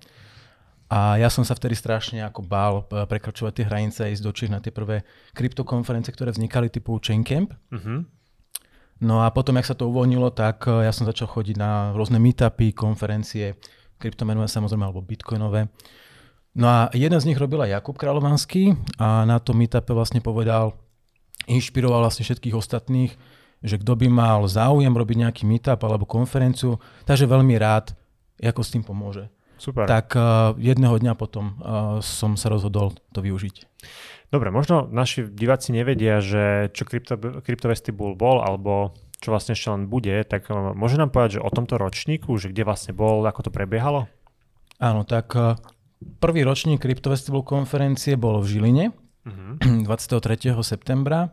A 0.93 1.17
ja 1.17 1.25
som 1.33 1.41
sa 1.41 1.57
vtedy 1.57 1.73
strašne 1.73 2.21
ako 2.21 2.45
bál 2.45 2.85
e, 2.85 3.01
prekračovať 3.09 3.53
tie 3.57 3.65
hranice 3.65 3.99
a 4.05 4.11
ísť 4.13 4.23
do 4.23 4.29
Čech 4.29 4.53
na 4.53 4.61
tie 4.61 4.69
prvé 4.69 5.01
kryptokonferencie, 5.33 6.13
ktoré 6.13 6.29
vznikali 6.29 6.69
typu 6.69 7.01
Chaincamp. 7.01 7.49
Uh-huh. 7.73 8.05
No 9.01 9.25
a 9.25 9.33
potom, 9.33 9.57
jak 9.57 9.65
sa 9.65 9.73
to 9.73 9.89
uvoľnilo, 9.89 10.29
tak 10.37 10.69
e, 10.69 10.85
ja 10.85 10.93
som 10.93 11.09
začal 11.09 11.33
chodiť 11.33 11.57
na 11.57 11.97
rôzne 11.97 12.21
meetupy, 12.21 12.77
konferencie, 12.77 13.57
kryptomenové 13.97 14.45
samozrejme, 14.45 14.85
alebo 14.85 15.01
bitcoinové. 15.01 15.73
No 16.53 16.69
a 16.69 16.79
jeden 16.93 17.17
z 17.17 17.33
nich 17.33 17.41
robil 17.41 17.65
aj 17.65 17.81
Jakub 17.81 17.97
Kráľovanský 17.97 18.77
a 19.01 19.25
na 19.25 19.41
tom 19.41 19.57
meetupe 19.57 19.89
vlastne 19.89 20.21
povedal, 20.21 20.77
inšpiroval 21.49 22.05
vlastne 22.05 22.21
všetkých 22.21 22.53
ostatných, 22.53 23.11
že 23.65 23.75
kto 23.81 23.97
by 23.97 24.07
mal 24.11 24.45
záujem 24.45 24.93
robiť 24.93 25.17
nejaký 25.25 25.43
meetup 25.49 25.81
alebo 25.81 26.05
konferenciu, 26.05 26.77
takže 27.09 27.25
veľmi 27.25 27.57
rád, 27.57 27.97
ako 28.37 28.61
s 28.61 28.69
tým 28.69 28.85
pomôže. 28.85 29.33
Super. 29.57 29.87
Tak 29.87 30.13
uh, 30.13 30.53
jedného 30.59 30.99
dňa 30.99 31.13
potom 31.15 31.55
uh, 31.57 31.97
som 32.03 32.35
sa 32.35 32.51
rozhodol 32.51 32.93
to 33.15 33.23
využiť. 33.23 33.63
Dobre, 34.27 34.51
možno 34.51 34.89
naši 34.91 35.23
diváci 35.25 35.71
nevedia, 35.71 36.19
že 36.19 36.73
čo 36.75 36.83
Crypto 36.83 37.67
Vestibule 37.71 38.17
bol, 38.17 38.43
alebo 38.43 38.91
čo 39.23 39.31
vlastne 39.31 39.55
ešte 39.55 39.71
len 39.71 39.87
bude, 39.87 40.11
tak 40.27 40.51
uh, 40.51 40.75
môže 40.75 40.99
nám 40.99 41.15
povedať, 41.15 41.39
že 41.39 41.45
o 41.45 41.49
tomto 41.49 41.79
ročníku, 41.79 42.35
že 42.35 42.51
kde 42.51 42.67
vlastne 42.67 42.91
bol, 42.91 43.23
ako 43.23 43.47
to 43.47 43.51
prebiehalo? 43.55 44.11
Áno, 44.83 45.07
tak 45.07 45.31
uh, 45.39 45.55
prvý 46.19 46.43
ročník 46.43 46.81
Crypto 46.81 47.09
Vestibule 47.11 47.45
konferencie 47.45 48.19
bol 48.19 48.41
v 48.43 48.47
Žiline 48.57 48.85
uh-huh. 49.29 49.87
23. 49.87 50.53
septembra. 50.63 51.31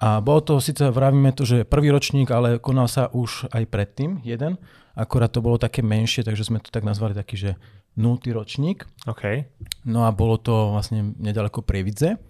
A 0.00 0.24
bolo 0.24 0.40
to, 0.40 0.64
síce 0.64 0.80
vravíme 0.80 1.28
to, 1.36 1.44
že 1.44 1.68
prvý 1.68 1.92
ročník, 1.92 2.32
ale 2.32 2.56
konal 2.56 2.88
sa 2.88 3.12
už 3.12 3.52
aj 3.52 3.68
predtým, 3.68 4.24
jeden 4.24 4.56
akorát 5.00 5.30
to 5.30 5.40
bolo 5.40 5.56
také 5.56 5.80
menšie, 5.80 6.20
takže 6.20 6.46
sme 6.46 6.58
to 6.60 6.68
tak 6.68 6.82
nazvali 6.84 7.14
taký, 7.14 7.36
že 7.36 7.50
nultý 7.96 8.36
ročník. 8.36 8.86
Okay. 9.06 9.48
No 9.88 10.06
a 10.06 10.14
bolo 10.14 10.36
to 10.36 10.76
vlastne 10.76 11.16
nedaleko 11.18 11.64
Prievidze. 11.64 12.20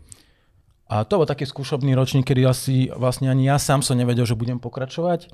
A 0.91 1.07
to 1.07 1.23
bol 1.23 1.29
taký 1.29 1.47
skúšobný 1.47 1.95
ročník, 1.95 2.27
kedy 2.27 2.43
asi 2.43 2.77
vlastne 2.91 3.31
ani 3.31 3.47
ja 3.47 3.63
sám 3.63 3.83
som 3.83 3.95
nevedel, 3.95 4.27
že 4.27 4.35
budem 4.35 4.59
pokračovať. 4.59 5.31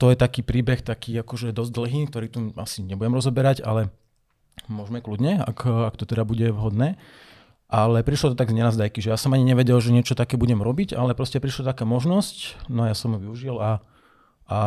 To 0.00 0.08
je 0.08 0.16
taký 0.16 0.40
príbeh, 0.40 0.80
taký 0.80 1.20
akože 1.20 1.52
dosť 1.52 1.72
dlhý, 1.76 2.00
ktorý 2.08 2.26
tu 2.32 2.40
asi 2.56 2.80
nebudem 2.80 3.12
rozoberať, 3.12 3.60
ale 3.60 3.92
môžeme 4.68 5.00
kľudne, 5.00 5.40
ak, 5.40 5.64
ak 5.64 5.94
to 5.96 6.04
teda 6.04 6.28
bude 6.28 6.44
vhodné. 6.52 7.00
Ale 7.70 8.02
prišlo 8.02 8.34
to 8.34 8.40
tak 8.40 8.50
z 8.50 8.58
nenazdajky, 8.58 8.98
že 8.98 9.14
ja 9.14 9.18
som 9.18 9.30
ani 9.30 9.46
nevedel, 9.46 9.78
že 9.78 9.94
niečo 9.94 10.18
také 10.18 10.34
budem 10.34 10.58
robiť, 10.58 10.98
ale 10.98 11.14
proste 11.14 11.38
prišla 11.38 11.70
taká 11.70 11.86
možnosť, 11.86 12.66
no 12.66 12.82
ja 12.82 12.98
som 12.98 13.14
ju 13.14 13.30
využil 13.30 13.62
a, 13.62 13.78
a 14.50 14.58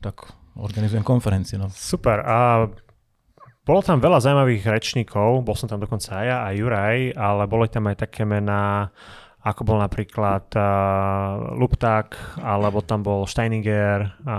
tak 0.00 0.32
organizujem 0.56 1.04
konferencie. 1.04 1.60
No. 1.60 1.68
Super. 1.68 2.24
A 2.24 2.72
bolo 3.68 3.84
tam 3.84 4.00
veľa 4.00 4.24
zaujímavých 4.24 4.64
rečníkov, 4.64 5.44
bol 5.44 5.54
som 5.54 5.68
tam 5.68 5.78
dokonca 5.78 6.08
aj 6.18 6.24
ja 6.24 6.36
a 6.42 6.48
Juraj, 6.56 7.14
ale 7.14 7.42
boli 7.46 7.68
tam 7.68 7.86
aj 7.92 8.08
také 8.08 8.24
mená, 8.24 8.88
ako 9.44 9.62
bol 9.68 9.78
napríklad 9.78 10.50
uh, 10.56 11.52
Lupták, 11.54 12.16
alebo 12.40 12.82
tam 12.82 13.04
bol 13.06 13.28
Steininger 13.28 14.08
a 14.26 14.38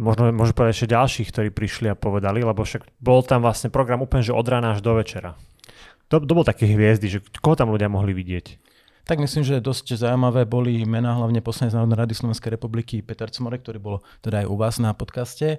možno 0.00 0.32
môžem 0.32 0.56
povedať 0.56 0.72
ešte 0.80 0.96
ďalších, 0.96 1.28
ktorí 1.28 1.48
prišli 1.52 1.86
a 1.92 1.94
povedali, 1.94 2.40
lebo 2.40 2.64
však 2.64 2.88
bol 2.96 3.20
tam 3.20 3.44
vlastne 3.44 3.68
program 3.68 4.00
úplne, 4.00 4.24
že 4.24 4.32
od 4.32 4.46
rána 4.48 4.72
až 4.72 4.80
do 4.80 4.96
večera. 4.96 5.36
To, 6.08 6.18
to 6.18 6.32
bol 6.32 6.42
také 6.42 6.66
hviezdy, 6.66 7.06
že 7.06 7.18
koho 7.38 7.54
tam 7.54 7.70
ľudia 7.70 7.86
mohli 7.86 8.16
vidieť? 8.16 8.58
Tak 9.06 9.18
myslím, 9.18 9.42
že 9.42 9.62
dosť 9.62 10.00
zaujímavé 10.00 10.46
boli 10.46 10.82
mená 10.86 11.18
hlavne 11.18 11.42
poslanec 11.42 11.74
Národnej 11.74 11.98
rady 11.98 12.14
Slovenskej 12.14 12.54
republiky 12.54 13.02
Peter 13.02 13.26
Cmorek, 13.26 13.62
ktorý 13.66 13.78
bol 13.78 13.96
teda 14.22 14.42
aj 14.42 14.46
u 14.46 14.56
vás 14.58 14.78
na 14.78 14.94
podcaste. 14.94 15.58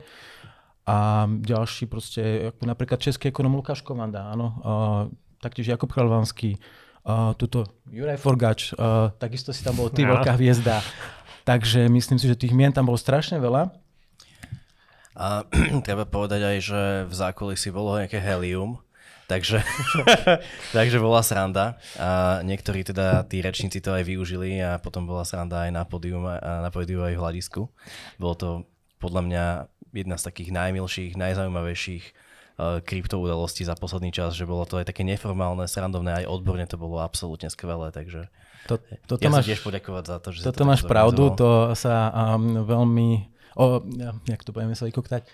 A 0.88 1.28
ďalší 1.30 1.86
proste, 1.88 2.52
ako 2.52 2.64
napríklad 2.64 3.00
český 3.00 3.30
ekonom 3.30 3.54
Lukáš 3.54 3.84
Komanda, 3.86 4.32
áno. 4.34 4.48
A, 4.48 4.72
taktiež 5.44 5.72
Jakub 5.72 5.92
Kralvanský, 5.92 6.58
a, 7.06 7.36
tuto 7.36 7.68
Juraj 7.92 8.18
Forgač, 8.18 8.72
a, 8.76 9.12
takisto 9.20 9.52
si 9.52 9.62
tam 9.68 9.78
bol 9.78 9.92
ty, 9.92 10.08
veľká 10.08 10.36
hviezda. 10.36 10.80
Takže 11.42 11.90
myslím 11.90 12.18
si, 12.22 12.30
že 12.30 12.38
tých 12.38 12.54
mien 12.54 12.72
tam 12.72 12.88
bolo 12.88 12.98
strašne 12.98 13.42
veľa. 13.42 13.74
A 15.18 15.44
treba 15.88 16.08
povedať 16.08 16.42
aj, 16.44 16.58
že 16.62 16.82
v 17.08 17.14
zákulisí 17.14 17.70
bolo 17.74 18.00
nejaké 18.00 18.20
helium, 18.20 18.80
Takže, 19.32 19.64
takže 20.76 21.00
bola 21.00 21.24
sranda 21.24 21.80
a 21.96 22.44
niektorí 22.44 22.84
teda 22.84 23.24
tí 23.32 23.40
rečníci 23.40 23.80
to 23.80 23.96
aj 23.96 24.04
využili 24.04 24.60
a 24.60 24.76
potom 24.76 25.08
bola 25.08 25.24
sranda 25.24 25.64
aj 25.64 25.72
na 25.72 25.88
pódium 25.88 26.28
na 26.36 26.68
pódiu 26.68 27.00
aj 27.08 27.16
v 27.16 27.22
hľadisku. 27.24 27.64
Bolo 28.20 28.36
to 28.36 28.50
podľa 29.00 29.22
mňa 29.24 29.46
jedna 29.96 30.20
z 30.20 30.24
takých 30.28 30.50
najmilších, 30.52 31.16
najzaujímavejších 31.16 32.04
uh, 32.04 32.84
kryptoudalostí 32.84 33.64
za 33.64 33.80
posledný 33.80 34.12
čas, 34.12 34.36
že 34.36 34.44
bolo 34.44 34.68
to 34.68 34.80
aj 34.80 34.92
také 34.92 35.08
neformálne, 35.08 35.64
srandovné, 35.64 36.24
aj 36.24 36.26
odborne 36.28 36.68
to 36.68 36.76
bolo 36.76 37.00
absolútne 37.00 37.48
skvelé, 37.48 37.92
takže 37.96 38.28
to, 38.70 38.78
to, 39.10 39.18
ja 39.18 39.34
máš, 39.34 39.50
tiež 39.50 39.66
poďakovať 39.66 40.04
za 40.06 40.18
to, 40.22 40.28
že 40.32 40.40
Toto 40.46 40.64
to 40.64 40.70
máš 40.70 40.86
pravdu, 40.86 41.34
to 41.34 41.74
sa 41.74 42.14
um, 42.14 42.62
veľmi, 42.62 43.26
o, 43.58 43.82
jak 44.30 44.42
to 44.44 44.52
budeme 44.52 44.76
sa 44.76 44.86
vykoktať, 44.88 45.26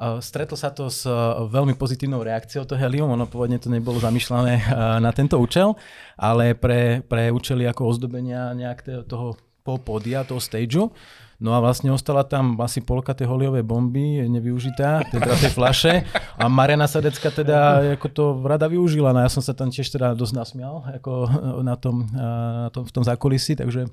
Stretlo 0.00 0.56
sa 0.56 0.72
to 0.72 0.88
s 0.88 1.04
veľmi 1.52 1.76
pozitívnou 1.76 2.24
reakciou 2.24 2.64
to 2.64 2.72
helium, 2.72 3.12
ono 3.12 3.28
pôvodne 3.28 3.60
to 3.60 3.68
nebolo 3.68 4.00
zamýšľané 4.00 4.72
na 4.96 5.12
tento 5.12 5.36
účel, 5.36 5.76
ale 6.16 6.56
pre, 6.56 7.04
pre 7.04 7.28
účely 7.28 7.68
ako 7.68 7.84
ozdobenia 7.84 8.56
nejak 8.56 9.04
toho 9.04 9.36
pódia, 9.60 10.24
toho 10.24 10.40
stageu. 10.40 10.88
No 11.36 11.52
a 11.52 11.60
vlastne 11.60 11.92
ostala 11.92 12.24
tam 12.24 12.56
asi 12.64 12.80
polka 12.80 13.12
tej 13.12 13.28
holiovej 13.28 13.60
bomby 13.60 14.24
nevyužitá, 14.24 15.04
teda 15.12 15.36
tej 15.36 15.52
flaše. 15.52 16.08
A 16.40 16.48
Mariana 16.48 16.88
Sadecka 16.88 17.28
teda 17.28 17.92
ako 18.00 18.08
to 18.08 18.24
rada 18.40 18.72
využila, 18.72 19.12
no 19.12 19.20
ja 19.20 19.28
som 19.28 19.44
sa 19.44 19.52
tam 19.52 19.68
tiež 19.68 19.88
teda 19.92 20.16
dosť 20.16 20.32
nasmial 20.32 20.80
ako 20.96 21.12
na 21.60 21.76
tom, 21.76 22.08
na 22.56 22.72
tom, 22.72 22.88
v 22.88 22.92
tom 22.92 23.04
zákulisí, 23.04 23.52
takže 23.52 23.84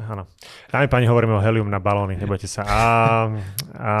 Áno. 0.00 0.24
Dámy 0.72 0.88
páni, 0.88 1.04
hovoríme 1.04 1.36
o 1.36 1.44
helium 1.44 1.68
na 1.68 1.76
balóny, 1.76 2.16
nebojte 2.16 2.48
sa. 2.48 2.64
A, 2.64 2.80
a 3.76 3.92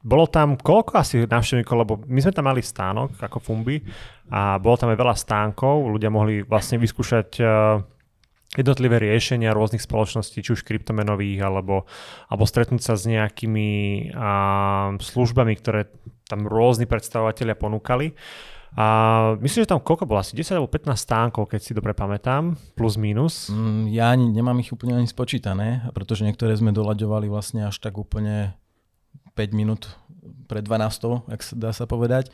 bolo 0.00 0.24
tam 0.30 0.56
koľko 0.56 0.96
asi 0.96 1.28
návštevníkov, 1.28 1.76
lebo 1.76 1.92
my 2.08 2.20
sme 2.24 2.32
tam 2.32 2.48
mali 2.48 2.64
stánok 2.64 3.20
ako 3.20 3.38
Fumbi 3.42 3.82
a 4.32 4.56
bolo 4.56 4.80
tam 4.80 4.88
aj 4.94 4.98
veľa 4.98 5.16
stánkov, 5.18 5.84
ľudia 5.84 6.08
mohli 6.08 6.40
vlastne 6.40 6.80
vyskúšať 6.80 7.28
uh, 7.44 7.82
jednotlivé 8.56 8.96
riešenia 8.96 9.52
rôznych 9.52 9.84
spoločností, 9.84 10.40
či 10.40 10.56
už 10.56 10.64
kryptomenových, 10.64 11.44
alebo, 11.44 11.84
alebo 12.32 12.44
stretnúť 12.48 12.80
sa 12.80 12.94
s 12.96 13.04
nejakými 13.04 13.68
uh, 14.16 14.96
službami, 14.96 15.52
ktoré 15.60 15.92
tam 16.24 16.48
rôzni 16.48 16.88
predstavovateľia 16.88 17.56
ponúkali. 17.56 18.16
A 18.76 18.86
myslím, 19.40 19.64
že 19.64 19.72
tam 19.72 19.80
koľko 19.80 20.04
bolo? 20.04 20.20
Asi 20.20 20.36
10 20.36 20.60
alebo 20.60 20.68
15 20.68 20.92
stánkov, 20.98 21.48
keď 21.48 21.60
si 21.62 21.72
dobre 21.72 21.96
pamätám, 21.96 22.56
plus 22.76 23.00
minus. 23.00 23.48
Mm, 23.48 23.88
ja 23.88 24.12
ani, 24.12 24.28
nemám 24.28 24.60
ich 24.60 24.72
úplne 24.74 24.98
ani 24.98 25.08
spočítané, 25.08 25.88
pretože 25.96 26.26
niektoré 26.26 26.52
sme 26.58 26.76
doľaďovali 26.76 27.26
vlastne 27.32 27.64
až 27.64 27.80
tak 27.80 27.96
úplne 27.96 28.52
5 29.38 29.56
minút 29.56 29.94
pred 30.50 30.64
12, 30.64 31.30
ak 31.32 31.40
sa 31.40 31.54
dá 31.54 31.70
sa 31.72 31.88
povedať. 31.88 32.28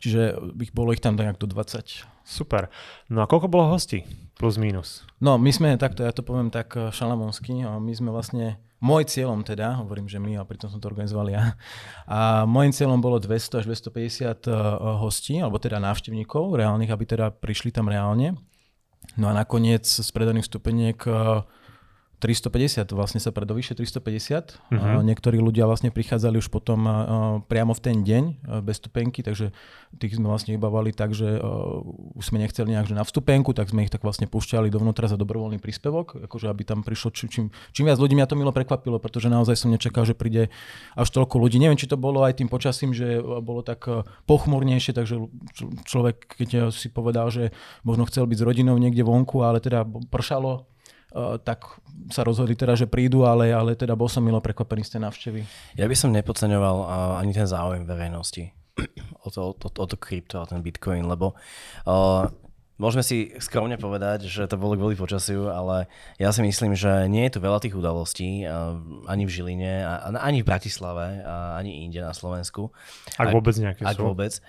Čiže 0.00 0.52
ich 0.60 0.72
bolo 0.76 0.92
ich 0.92 1.00
tam 1.00 1.16
tak 1.16 1.40
do 1.40 1.48
20. 1.48 2.04
Super. 2.26 2.68
No 3.08 3.24
a 3.24 3.30
koľko 3.30 3.48
bolo 3.48 3.72
hostí? 3.72 4.04
Plus 4.36 4.60
minus. 4.60 5.06
No 5.22 5.40
my 5.40 5.48
sme 5.48 5.80
takto, 5.80 6.04
ja 6.04 6.12
to 6.12 6.20
poviem 6.20 6.52
tak 6.52 6.76
eh, 6.76 6.92
šalamonsky, 6.92 7.64
my 7.64 7.92
sme 7.96 8.12
vlastne 8.12 8.60
môj 8.80 9.08
cieľom 9.08 9.40
teda, 9.40 9.80
hovorím, 9.80 10.06
že 10.06 10.20
my, 10.20 10.36
a 10.36 10.44
pritom 10.44 10.68
som 10.68 10.80
to 10.80 10.88
organizoval 10.88 11.28
ja, 11.32 11.56
a 12.04 12.44
môjim 12.44 12.72
cieľom 12.72 13.00
bolo 13.00 13.16
200 13.16 13.62
až 13.62 13.64
250 13.68 14.46
uh, 14.46 15.00
hostí, 15.00 15.40
alebo 15.40 15.56
teda 15.56 15.80
návštevníkov 15.80 16.56
reálnych, 16.56 16.92
aby 16.92 17.04
teda 17.08 17.32
prišli 17.32 17.72
tam 17.72 17.88
reálne. 17.88 18.36
No 19.16 19.30
a 19.30 19.32
nakoniec 19.32 19.86
z 19.86 20.08
predaných 20.12 20.50
stupeniek 20.50 20.98
uh, 21.08 21.46
350, 22.16 22.96
vlastne 22.96 23.20
sa 23.20 23.28
predal 23.28 23.60
vyše 23.60 23.76
350. 23.76 24.56
Uh-huh. 24.56 25.04
Niektorí 25.04 25.36
ľudia 25.36 25.68
vlastne 25.68 25.92
prichádzali 25.92 26.40
už 26.40 26.48
potom 26.48 26.88
priamo 27.44 27.76
v 27.76 27.80
ten 27.84 27.96
deň 28.00 28.24
bez 28.64 28.80
stupenky, 28.80 29.20
takže 29.20 29.52
tých 29.96 30.16
sme 30.16 30.28
vlastne 30.28 30.56
vybavali 30.56 30.96
tak, 30.96 31.12
že 31.12 31.40
už 32.16 32.24
sme 32.24 32.40
nechceli 32.40 32.72
nejak 32.72 32.88
že 32.88 32.96
na 32.96 33.04
vstupenku, 33.04 33.52
tak 33.52 33.68
sme 33.68 33.84
ich 33.84 33.92
tak 33.92 34.04
vlastne 34.04 34.24
púšťali 34.28 34.68
dovnútra 34.72 35.08
za 35.08 35.16
dobrovoľný 35.16 35.60
príspevok, 35.60 36.28
akože 36.28 36.48
aby 36.48 36.62
tam 36.64 36.80
prišlo 36.84 37.12
čím, 37.12 37.48
čím 37.52 37.84
viac 37.84 38.00
ľudí, 38.00 38.16
mňa 38.16 38.28
to 38.28 38.36
milo 38.36 38.52
prekvapilo, 38.52 38.96
pretože 39.00 39.32
naozaj 39.32 39.56
som 39.56 39.72
nečakal, 39.72 40.04
že 40.04 40.16
príde 40.16 40.48
až 40.96 41.08
toľko 41.12 41.40
ľudí. 41.40 41.56
Neviem, 41.56 41.80
či 41.80 41.88
to 41.88 41.96
bolo 41.96 42.24
aj 42.24 42.40
tým 42.40 42.48
počasím, 42.48 42.92
že 42.92 43.20
bolo 43.20 43.64
tak 43.64 43.88
pochmurnejšie, 44.28 44.92
takže 44.96 45.20
človek, 45.84 46.36
keď 46.36 46.72
si 46.72 46.88
povedal, 46.92 47.28
že 47.32 47.52
možno 47.84 48.04
chcel 48.08 48.28
byť 48.28 48.38
s 48.40 48.44
rodinou 48.44 48.76
niekde 48.76 49.04
vonku, 49.04 49.40
ale 49.44 49.64
teda 49.64 49.84
pršalo, 50.12 50.68
tak 51.42 51.80
sa 52.12 52.22
rozhodli 52.26 52.58
teda, 52.58 52.76
že 52.76 52.90
prídu, 52.90 53.24
ale, 53.24 53.48
ale 53.54 53.78
teda 53.78 53.96
bol 53.96 54.10
som 54.10 54.20
milo 54.20 54.42
prekvapený 54.42 54.84
z 54.84 54.90
tej 54.96 55.00
návštevy. 55.06 55.40
Ja 55.78 55.86
by 55.88 55.96
som 55.96 56.12
nepodceňoval 56.12 56.76
uh, 56.82 56.88
ani 57.22 57.32
ten 57.32 57.48
záujem 57.48 57.88
verejnosti 57.88 58.52
o 59.26 59.28
to, 59.32 59.52
o, 59.52 59.52
to, 59.56 59.68
o 59.72 59.86
to 59.86 59.96
krypto 59.96 60.42
a 60.42 60.48
ten 60.48 60.60
bitcoin, 60.60 61.08
lebo 61.08 61.38
uh, 61.88 62.28
Môžeme 62.76 63.00
si 63.00 63.32
skromne 63.40 63.80
povedať, 63.80 64.28
že 64.28 64.44
to 64.44 64.60
bolo 64.60 64.76
kvôli 64.76 64.92
počasiu, 64.92 65.48
ale 65.48 65.88
ja 66.20 66.28
si 66.28 66.44
myslím, 66.44 66.76
že 66.76 67.08
nie 67.08 67.24
je 67.24 67.32
tu 67.32 67.40
veľa 67.40 67.56
tých 67.64 67.72
udalostí, 67.72 68.44
ani 69.08 69.24
v 69.24 69.32
Žiline, 69.32 69.80
ani 70.20 70.44
v 70.44 70.48
Bratislave, 70.48 71.24
ani 71.56 71.88
inde 71.88 72.04
na 72.04 72.12
Slovensku. 72.12 72.76
Ak 73.16 73.32
vôbec 73.32 73.56
nejaké 73.56 73.80
ak 73.80 73.96
sú. 73.96 74.04
vôbec. 74.04 74.44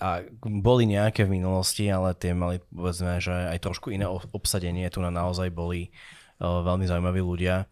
A 0.00 0.24
boli 0.40 0.88
nejaké 0.88 1.28
v 1.28 1.40
minulosti, 1.40 1.86
ale 1.92 2.16
tie 2.16 2.32
mali 2.32 2.60
povedzme, 2.72 3.20
že 3.20 3.32
aj 3.32 3.62
trošku 3.62 3.92
iné 3.92 4.08
obsadenie. 4.08 4.88
Tu 4.88 4.98
na 5.04 5.12
naozaj 5.12 5.52
boli 5.52 5.92
veľmi 6.40 6.88
zaujímaví 6.88 7.20
ľudia. 7.20 7.68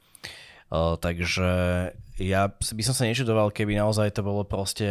Takže 0.72 1.50
ja 2.20 2.42
by 2.48 2.82
som 2.84 2.94
sa 2.96 3.04
nečudoval, 3.04 3.52
keby 3.52 3.76
naozaj 3.76 4.16
to 4.16 4.22
bolo 4.24 4.44
proste 4.44 4.88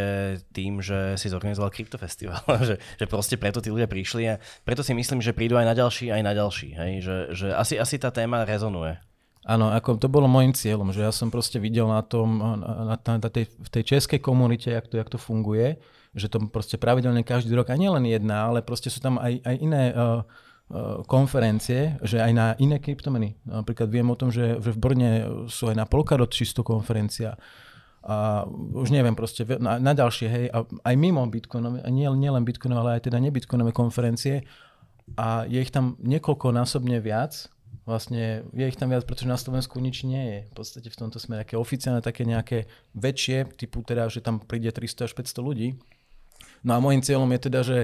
tým, 0.53 0.81
že 0.81 1.17
si 1.17 1.29
zorganizoval 1.29 1.73
kryptofestival, 1.73 2.41
že, 2.67 2.75
že 2.77 3.05
proste 3.09 3.37
preto 3.37 3.61
tí 3.61 3.73
ľudia 3.73 3.89
prišli 3.89 4.23
a 4.29 4.41
preto 4.65 4.81
si 4.81 4.93
myslím, 4.93 5.21
že 5.21 5.33
prídu 5.33 5.57
aj 5.57 5.65
na 5.65 5.75
ďalší, 5.77 6.13
aj 6.13 6.21
na 6.21 6.33
ďalší, 6.33 6.69
hej? 6.77 6.91
Že, 7.01 7.15
že 7.33 7.47
asi, 7.53 7.75
asi 7.77 7.95
tá 7.97 8.13
téma 8.13 8.45
rezonuje. 8.45 8.97
Áno, 9.41 9.73
ako 9.73 9.97
to 9.97 10.05
bolo 10.05 10.29
môjim 10.29 10.53
cieľom, 10.53 10.93
že 10.93 11.01
ja 11.01 11.09
som 11.09 11.33
proste 11.33 11.57
videl 11.57 11.89
na 11.89 12.05
tom, 12.05 12.37
na, 12.37 12.93
na, 12.93 13.17
na 13.17 13.29
tej, 13.33 13.49
v 13.49 13.69
tej 13.73 13.97
českej 13.97 14.21
komunite, 14.21 14.69
jak 14.69 14.85
to, 14.85 15.01
jak 15.01 15.09
to 15.09 15.17
funguje, 15.17 15.81
že 16.11 16.27
to 16.27 16.43
proste 16.51 16.75
pravidelne 16.75 17.23
každý 17.23 17.55
rok, 17.55 17.71
a 17.71 17.79
nielen 17.79 18.03
jedna, 18.03 18.51
ale 18.51 18.59
proste 18.59 18.91
sú 18.91 18.99
tam 18.99 19.15
aj, 19.15 19.39
aj 19.43 19.55
iné 19.59 19.83
uh, 19.95 20.27
konferencie, 21.07 21.99
že 22.03 22.19
aj 22.19 22.31
na 22.31 22.47
iné 22.59 22.79
kryptomeny. 22.79 23.35
Napríklad 23.43 23.91
viem 23.91 24.07
o 24.07 24.15
tom, 24.15 24.31
že, 24.31 24.55
v 24.59 24.75
Brne 24.79 25.11
sú 25.51 25.67
aj 25.67 25.75
na 25.75 25.85
Polkadot 25.87 26.31
čisto 26.31 26.63
konferencia. 26.63 27.35
A 28.01 28.47
už 28.49 28.89
neviem 28.89 29.13
proste, 29.13 29.45
na, 29.61 29.77
na 29.77 29.93
ďalšie, 29.93 30.27
hej, 30.27 30.45
a 30.49 30.65
aj 30.65 30.95
mimo 30.97 31.21
Bitcoinové, 31.29 31.85
nie, 31.93 32.07
nie 32.17 32.31
len 32.33 32.41
Bitcoinové, 32.41 32.79
ale 32.81 32.91
aj 32.97 33.11
teda 33.11 33.21
nebitcoinové 33.21 33.75
konferencie. 33.75 34.47
A 35.19 35.45
je 35.45 35.59
ich 35.59 35.69
tam 35.69 35.99
niekoľkonásobne 36.01 36.97
viac, 37.03 37.51
vlastne 37.85 38.47
je 38.55 38.65
ich 38.65 38.79
tam 38.79 38.89
viac, 38.89 39.05
pretože 39.05 39.29
na 39.29 39.37
Slovensku 39.37 39.77
nič 39.77 40.07
nie 40.07 40.23
je. 40.23 40.39
V 40.49 40.53
podstate 40.55 40.87
v 40.89 40.97
tomto 40.97 41.21
smere 41.21 41.45
také 41.45 41.59
oficiálne, 41.59 42.01
také 42.01 42.25
nejaké 42.25 42.65
väčšie, 42.97 43.53
typu 43.53 43.83
teda, 43.85 44.09
že 44.09 44.23
tam 44.23 44.41
príde 44.41 44.71
300 44.73 45.05
až 45.05 45.13
500 45.13 45.43
ľudí. 45.43 45.67
No 46.61 46.77
a 46.77 46.83
môjim 46.83 47.01
cieľom 47.01 47.29
je 47.33 47.39
teda, 47.41 47.59
že 47.65 47.77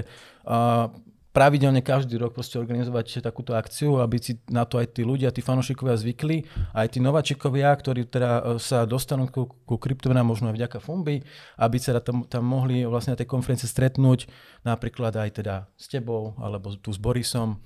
uh, 0.46 0.90
pravidelne 1.38 1.84
každý 1.84 2.18
rok 2.18 2.34
proste 2.34 2.58
organizovať 2.58 3.22
takúto 3.22 3.54
akciu, 3.54 4.02
aby 4.02 4.18
si 4.18 4.42
na 4.50 4.66
to 4.66 4.82
aj 4.82 4.96
tí 4.96 5.06
ľudia, 5.06 5.30
tí 5.30 5.38
fanúšikovia 5.38 5.94
zvykli, 5.94 6.48
aj 6.74 6.96
tí 6.96 6.98
nováčikovia, 6.98 7.70
ktorí 7.78 8.10
teda 8.10 8.30
e, 8.32 8.42
sa 8.58 8.82
dostanú 8.88 9.30
ku, 9.30 9.46
ku 9.46 9.76
kryptomenám 9.78 10.26
možno 10.26 10.50
aj 10.50 10.58
vďaka 10.58 10.78
Fumbi, 10.82 11.22
aby 11.60 11.76
sa 11.78 12.00
tam, 12.02 12.26
tam 12.26 12.42
mohli 12.42 12.82
vlastne 12.88 13.14
na 13.14 13.20
tej 13.22 13.30
konferencie 13.30 13.70
stretnúť, 13.70 14.26
napríklad 14.66 15.14
aj 15.14 15.38
teda 15.38 15.54
s 15.78 15.86
tebou, 15.86 16.34
alebo 16.42 16.74
tu 16.74 16.90
s 16.90 16.98
Borisom 16.98 17.62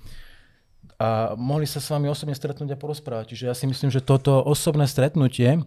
a 0.99 1.33
mohli 1.39 1.65
sa 1.65 1.81
s 1.81 1.89
vami 1.89 2.11
osobne 2.11 2.35
stretnúť 2.35 2.75
a 2.75 2.79
porozprávať. 2.79 3.33
Čiže 3.33 3.45
ja 3.49 3.55
si 3.55 3.65
myslím, 3.65 3.89
že 3.89 4.03
toto 4.03 4.43
osobné 4.43 4.85
stretnutie 4.85 5.63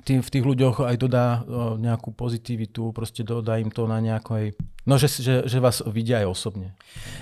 tým, 0.00 0.24
v 0.24 0.32
tých 0.32 0.44
ľuďoch 0.44 0.88
aj 0.88 0.96
dodá 0.96 1.44
nejakú 1.76 2.16
pozitivitu, 2.16 2.96
proste 2.96 3.20
dodá 3.20 3.60
im 3.60 3.68
to 3.68 3.84
na 3.84 4.00
nejakej, 4.00 4.56
no 4.88 4.96
že, 4.96 5.12
že, 5.12 5.44
že 5.44 5.58
vás 5.60 5.84
vidia 5.84 6.24
aj 6.24 6.32
osobne. 6.32 6.72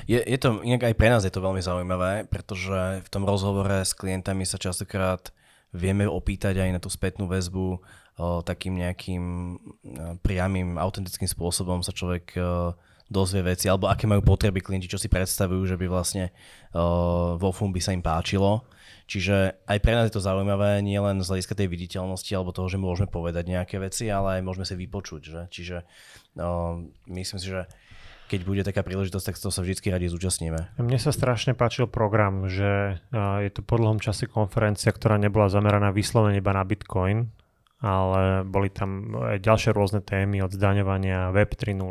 Je, 0.07 0.23
je 0.23 0.39
to, 0.39 0.63
inak 0.63 0.87
aj 0.87 0.95
pre 0.95 1.11
nás 1.11 1.27
je 1.27 1.35
to 1.35 1.43
veľmi 1.43 1.59
zaujímavé, 1.59 2.31
pretože 2.31 3.03
v 3.03 3.09
tom 3.11 3.27
rozhovore 3.27 3.83
s 3.83 3.91
klientami 3.91 4.47
sa 4.47 4.61
častokrát 4.61 5.35
vieme 5.75 6.07
opýtať 6.07 6.63
aj 6.63 6.71
na 6.71 6.81
tú 6.83 6.91
spätnú 6.91 7.27
väzbu, 7.27 7.83
takým 8.45 8.77
nejakým 8.77 9.25
priamým, 10.21 10.77
autentickým 10.77 11.31
spôsobom 11.31 11.81
sa 11.81 11.95
človek 11.95 12.37
dozvie 13.11 13.43
veci, 13.43 13.67
alebo 13.67 13.91
aké 13.91 14.07
majú 14.07 14.23
potreby 14.23 14.63
klienti, 14.63 14.87
čo 14.87 14.97
si 14.97 15.11
predstavujú, 15.11 15.67
že 15.67 15.75
by 15.75 15.87
vlastne 15.91 16.31
o, 16.71 17.35
vo 17.35 17.51
FUM 17.51 17.75
by 17.75 17.83
sa 17.83 17.91
im 17.91 18.01
páčilo. 18.01 18.63
Čiže 19.11 19.67
aj 19.67 19.79
pre 19.83 19.99
nás 19.99 20.07
je 20.07 20.15
to 20.15 20.23
zaujímavé, 20.23 20.79
nie 20.87 20.95
len 20.95 21.19
z 21.19 21.27
hľadiska 21.27 21.59
tej 21.59 21.67
viditeľnosti 21.67 22.31
alebo 22.31 22.55
toho, 22.55 22.71
že 22.71 22.79
môžeme 22.79 23.11
povedať 23.11 23.51
nejaké 23.51 23.83
veci, 23.83 24.07
ale 24.07 24.39
aj 24.39 24.47
môžeme 24.47 24.63
si 24.63 24.79
vypočuť. 24.79 25.21
Že? 25.27 25.41
Čiže 25.51 25.77
no, 26.39 26.79
myslím 27.11 27.39
si, 27.43 27.51
že 27.51 27.67
keď 28.31 28.41
bude 28.47 28.63
taká 28.63 28.87
príležitosť, 28.87 29.27
tak 29.27 29.43
to 29.43 29.51
sa 29.51 29.67
vždy 29.67 29.91
radi 29.91 30.07
zúčastníme. 30.07 30.79
Mne 30.79 30.99
sa 31.03 31.11
strašne 31.11 31.59
páčil 31.59 31.91
program, 31.91 32.47
že 32.47 33.03
je 33.11 33.51
to 33.51 33.67
po 33.67 33.75
dlhom 33.75 33.99
čase 33.99 34.31
konferencia, 34.31 34.95
ktorá 34.95 35.19
nebola 35.19 35.51
zameraná 35.51 35.91
vyslovene 35.91 36.39
iba 36.39 36.55
na 36.55 36.63
Bitcoin, 36.63 37.27
ale 37.83 38.47
boli 38.47 38.71
tam 38.71 39.19
aj 39.19 39.43
ďalšie 39.43 39.75
rôzne 39.75 40.07
témy 40.07 40.47
od 40.47 40.55
zdaňovania 40.55 41.35
Web 41.35 41.59
3.0, 41.59 41.83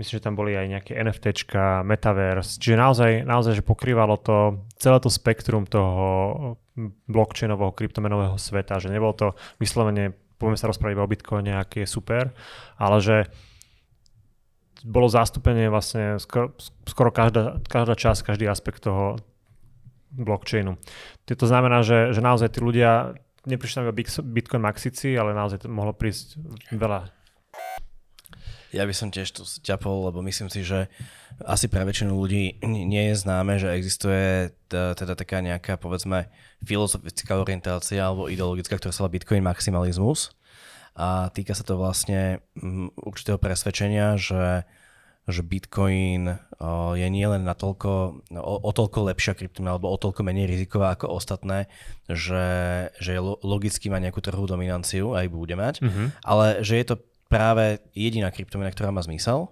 Myslím, 0.00 0.18
že 0.18 0.24
tam 0.24 0.34
boli 0.34 0.56
aj 0.56 0.66
nejaké 0.72 0.92
NFTčka, 0.96 1.84
Metaverse, 1.84 2.56
čiže 2.56 2.76
naozaj, 2.80 3.12
naozaj, 3.28 3.60
že 3.60 3.64
pokrývalo 3.66 4.16
to 4.16 4.64
celé 4.80 4.98
to 4.98 5.12
spektrum 5.12 5.68
toho 5.68 6.56
blockchainového, 7.06 7.76
kryptomenového 7.76 8.40
sveta, 8.40 8.80
že 8.80 8.88
nebolo 8.88 9.12
to 9.12 9.26
vyslovene, 9.60 10.16
poďme 10.40 10.56
sa 10.56 10.72
rozprávať 10.72 10.96
o 10.96 11.10
Bitcoine, 11.10 11.52
aký 11.60 11.84
je 11.84 11.92
super, 11.92 12.32
ale 12.80 12.96
že 13.04 13.16
bolo 14.82 15.06
zastúpenie 15.06 15.70
vlastne 15.70 16.18
skoro, 16.18 16.56
skoro 16.88 17.14
každá, 17.14 17.62
každá 17.68 17.94
časť, 17.94 18.34
každý 18.34 18.50
aspekt 18.50 18.82
toho 18.82 19.20
blockchainu. 20.10 20.76
To 21.30 21.46
znamená, 21.46 21.86
že, 21.86 22.10
že 22.10 22.20
naozaj 22.20 22.58
tí 22.58 22.60
ľudia 22.60 23.14
neprišli 23.46 23.86
iba 23.86 23.94
Bitcoin 24.26 24.62
maxici, 24.62 25.14
ale 25.14 25.36
naozaj 25.36 25.64
to 25.64 25.68
mohlo 25.70 25.94
prísť 25.94 26.38
veľa 26.74 27.21
ja 28.72 28.88
by 28.88 28.94
som 28.96 29.12
tiež 29.12 29.28
tu 29.36 29.44
ťapol, 29.44 30.08
lebo 30.08 30.24
myslím 30.24 30.48
si, 30.48 30.64
že 30.64 30.88
asi 31.44 31.68
pre 31.68 31.84
väčšinu 31.84 32.16
ľudí 32.16 32.58
nie 32.64 33.04
je 33.12 33.14
známe, 33.20 33.60
že 33.60 33.70
existuje 33.76 34.50
teda 34.72 35.12
taká 35.12 35.44
nejaká, 35.44 35.76
povedzme, 35.76 36.32
filozofická 36.64 37.36
orientácia 37.36 38.00
alebo 38.00 38.32
ideologická, 38.32 38.80
ktorá 38.80 38.90
sa 38.90 39.04
volá 39.04 39.14
Bitcoin 39.14 39.44
maximalizmus. 39.44 40.32
A 40.96 41.28
týka 41.32 41.56
sa 41.56 41.64
to 41.64 41.76
vlastne 41.76 42.40
určitého 42.96 43.36
presvedčenia, 43.36 44.16
že 44.16 44.64
že 45.30 45.46
Bitcoin 45.46 46.34
je 46.98 47.06
nielen 47.06 47.46
natoľko, 47.46 47.90
o, 48.34 48.54
o 48.58 48.70
toľko 48.74 49.14
lepšia 49.14 49.38
kryptomena 49.38 49.78
alebo 49.78 49.94
o 49.94 49.98
toľko 49.98 50.26
menej 50.26 50.50
riziková 50.50 50.98
ako 50.98 51.14
ostatné, 51.14 51.70
že, 52.10 52.46
že 52.98 53.22
logicky 53.22 53.86
má 53.86 54.02
nejakú 54.02 54.18
trhovú 54.18 54.50
dominanciu, 54.50 55.14
aj 55.14 55.30
bude 55.30 55.54
mať, 55.54 55.78
mm-hmm. 55.78 56.06
ale 56.26 56.66
že 56.66 56.74
je 56.74 56.86
to 56.90 56.96
práve 57.32 57.80
jediná 57.96 58.28
kryptomena, 58.28 58.68
ktorá 58.68 58.92
má 58.92 59.00
zmysel. 59.00 59.48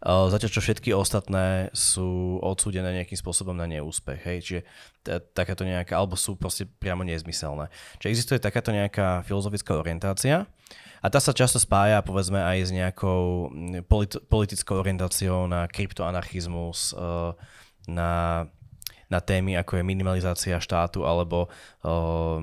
Zatiaľ, 0.00 0.48
čo 0.48 0.64
všetky 0.64 0.96
ostatné 0.96 1.68
sú 1.76 2.40
odsúdené 2.40 2.88
nejakým 2.98 3.20
spôsobom 3.20 3.52
na 3.52 3.68
neúspech. 3.68 4.20
Hej? 4.24 4.38
Čiže 4.40 4.60
t- 5.04 5.20
takáto 5.36 5.62
nejaká, 5.62 5.92
alebo 6.00 6.16
sú 6.16 6.40
proste 6.40 6.64
priamo 6.64 7.04
nezmyselné. 7.04 7.68
Čiže 8.00 8.08
existuje 8.08 8.38
takáto 8.40 8.72
nejaká 8.72 9.20
filozofická 9.28 9.76
orientácia 9.76 10.48
a 11.04 11.06
tá 11.12 11.20
sa 11.20 11.36
často 11.36 11.60
spája 11.60 12.00
povedzme 12.00 12.40
aj 12.40 12.58
s 12.64 12.70
nejakou 12.72 13.52
polit- 13.84 14.24
politickou 14.24 14.80
orientáciou 14.80 15.44
na 15.44 15.68
kryptoanarchizmus, 15.68 16.96
na 17.84 18.48
na 19.10 19.18
témy 19.18 19.58
ako 19.58 19.82
je 19.82 19.84
minimalizácia 19.84 20.56
štátu 20.62 21.02
alebo 21.02 21.50
uh, 21.50 22.38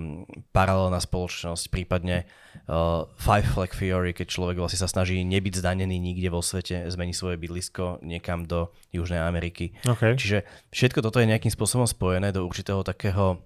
paralelná 0.52 1.00
spoločnosť, 1.00 1.72
prípadne 1.72 2.28
uh, 2.68 3.08
Five 3.16 3.48
Flag 3.56 3.72
Theory, 3.72 4.12
keď 4.12 4.28
človek 4.28 4.60
vlastne 4.60 4.84
sa 4.84 4.92
snaží 4.92 5.24
nebyť 5.24 5.64
zdanený 5.64 5.96
nikde 5.96 6.28
vo 6.28 6.44
svete, 6.44 6.84
zmení 6.92 7.16
svoje 7.16 7.40
bydlisko 7.40 8.04
niekam 8.04 8.44
do 8.44 8.70
Južnej 8.92 9.24
Ameriky. 9.24 9.72
Okay. 9.88 10.20
Čiže 10.20 10.44
všetko 10.76 11.00
toto 11.00 11.24
je 11.24 11.32
nejakým 11.32 11.50
spôsobom 11.50 11.88
spojené 11.88 12.36
do 12.36 12.44
určitého 12.44 12.84
takého 12.84 13.40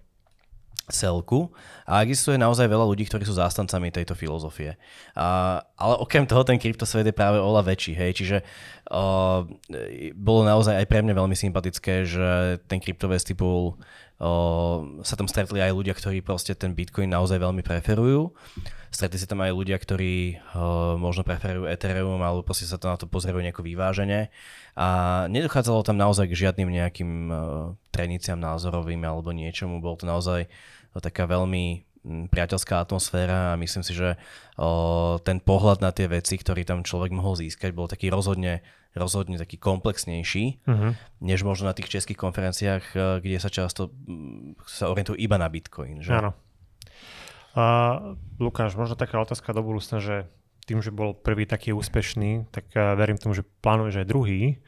celku 0.92 1.50
a 1.88 2.04
existuje 2.04 2.36
naozaj 2.36 2.68
veľa 2.68 2.86
ľudí, 2.86 3.08
ktorí 3.08 3.24
sú 3.24 3.36
zástancami 3.36 3.90
tejto 3.90 4.14
filozofie. 4.14 4.76
A, 5.16 5.60
ale 5.80 5.96
okrem 5.98 6.28
toho 6.28 6.44
ten 6.44 6.60
kryptosvet 6.60 7.08
je 7.08 7.16
práve 7.16 7.40
oľa 7.40 7.72
väčší, 7.72 7.96
hej, 7.96 8.12
čiže 8.12 8.38
uh, 8.92 9.48
bolo 10.16 10.42
naozaj 10.44 10.78
aj 10.78 10.86
pre 10.86 11.00
mňa 11.02 11.16
veľmi 11.16 11.36
sympatické, 11.40 12.06
že 12.06 12.60
ten 12.68 12.84
kryptovestival 12.84 13.80
sa 15.02 15.18
tam 15.18 15.26
stretli 15.26 15.66
aj 15.66 15.74
ľudia, 15.74 15.98
ktorí 15.98 16.22
proste 16.22 16.54
ten 16.54 16.78
Bitcoin 16.78 17.10
naozaj 17.10 17.42
veľmi 17.42 17.66
preferujú. 17.66 18.30
Stretli 18.94 19.18
sa 19.18 19.26
tam 19.26 19.42
aj 19.42 19.50
ľudia, 19.50 19.82
ktorí 19.82 20.38
možno 21.02 21.26
preferujú 21.26 21.66
Ethereum 21.66 22.22
alebo 22.22 22.46
proste 22.46 22.70
sa 22.70 22.78
to 22.78 22.86
na 22.86 23.02
to 23.02 23.10
pozerajú 23.10 23.42
nejako 23.42 23.66
vyvážene. 23.66 24.30
A 24.78 25.26
nedochádzalo 25.26 25.82
tam 25.82 25.98
naozaj 25.98 26.30
k 26.30 26.38
žiadnym 26.38 26.70
nejakým 26.70 27.34
treniciam 27.90 28.38
názorovým 28.38 29.02
alebo 29.02 29.34
niečomu. 29.34 29.82
Bol 29.82 29.98
to 29.98 30.06
naozaj 30.06 30.46
taká 31.00 31.30
veľmi 31.30 31.88
priateľská 32.04 32.82
atmosféra 32.82 33.54
a 33.54 33.60
myslím 33.62 33.86
si, 33.86 33.94
že 33.94 34.18
o, 34.58 35.22
ten 35.22 35.38
pohľad 35.38 35.86
na 35.86 35.94
tie 35.94 36.10
veci, 36.10 36.34
ktorý 36.34 36.66
tam 36.66 36.82
človek 36.82 37.14
mohol 37.14 37.38
získať, 37.38 37.78
bol 37.78 37.86
taký 37.86 38.10
rozhodne, 38.10 38.66
rozhodne 38.98 39.38
taký 39.38 39.62
komplexnejší, 39.62 40.66
uh-huh. 40.66 40.98
než 41.22 41.46
možno 41.46 41.70
na 41.70 41.78
tých 41.78 41.94
českých 41.94 42.18
konferenciách, 42.18 42.84
e, 42.98 43.00
kde 43.22 43.38
sa 43.38 43.54
často 43.54 43.94
sa 44.66 44.90
orientujú 44.90 45.14
iba 45.22 45.38
na 45.38 45.46
Bitcoin. 45.46 46.02
Že? 46.02 46.12
Áno. 46.18 46.32
Uh, 47.52 48.16
Lukáš, 48.40 48.80
možno 48.80 48.96
taká 48.96 49.20
otázka 49.20 49.52
do 49.52 49.62
budúcna, 49.62 50.00
že 50.00 50.16
tým, 50.66 50.80
že 50.80 50.90
bol 50.90 51.12
prvý 51.12 51.44
taký 51.44 51.76
úspešný, 51.76 52.48
tak 52.50 52.72
uh, 52.74 52.96
verím 52.96 53.20
tomu, 53.20 53.36
že 53.36 53.46
plánuješ 53.62 54.02
aj 54.02 54.08
druhý 54.08 54.64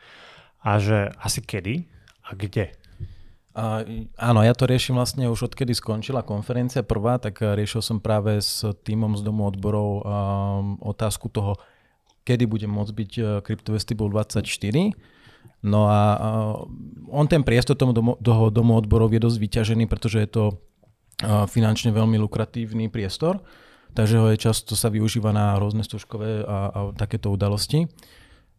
a 0.61 0.77
že 0.77 1.09
asi 1.17 1.39
kedy 1.41 1.87
a 2.27 2.35
kde? 2.35 2.75
Uh, 3.53 4.09
áno, 4.17 4.41
ja 4.41 4.57
to 4.57 4.65
riešim 4.65 4.97
vlastne 4.97 5.29
už 5.29 5.53
odkedy 5.53 5.77
skončila 5.77 6.25
konferencia 6.25 6.81
prvá, 6.81 7.21
tak 7.21 7.37
riešil 7.37 7.85
som 7.85 8.01
práve 8.01 8.41
s 8.41 8.65
týmom 8.81 9.13
z 9.13 9.21
Domu 9.21 9.45
odborov 9.45 9.89
um, 10.01 10.01
otázku 10.81 11.29
toho, 11.29 11.61
kedy 12.25 12.49
bude 12.49 12.65
môcť 12.65 12.93
byť 12.97 13.11
Cryptovestible 13.45 14.09
24. 14.09 14.41
No 15.63 15.87
a 15.87 16.01
uh, 16.17 16.65
on 17.07 17.29
ten 17.31 17.39
priestor 17.45 17.79
tomu 17.79 17.95
domu, 17.95 18.19
toho 18.19 18.51
domu 18.51 18.75
odborov 18.75 19.15
je 19.15 19.23
dosť 19.23 19.37
vyťažený, 19.39 19.83
pretože 19.87 20.19
je 20.19 20.29
to 20.29 20.45
uh, 20.51 21.47
finančne 21.47 21.95
veľmi 21.95 22.19
lukratívny 22.19 22.91
priestor, 22.91 23.39
takže 23.95 24.19
ho 24.19 24.27
je 24.33 24.43
často 24.43 24.75
sa 24.75 24.91
využíva 24.91 25.31
na 25.31 25.55
rôzne 25.55 25.87
stúžkové 25.87 26.43
a, 26.43 26.57
a 26.67 26.79
takéto 26.97 27.31
udalosti. 27.31 27.87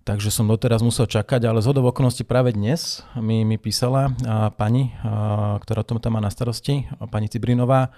Takže 0.04 0.28
som 0.28 0.44
doteraz 0.44 0.84
musel 0.84 1.08
čakať, 1.08 1.48
ale 1.48 1.64
z 1.64 1.72
okolností 1.72 2.28
práve 2.28 2.52
dnes 2.52 3.00
mi, 3.16 3.40
mi 3.40 3.56
písala 3.56 4.12
a, 4.28 4.52
pani, 4.52 4.92
a, 5.00 5.56
ktorá 5.56 5.80
to 5.80 5.96
tam 5.96 6.12
má 6.12 6.20
na 6.20 6.28
starosti, 6.28 6.84
a 7.00 7.08
pani 7.08 7.32
Cibrinová, 7.32 7.88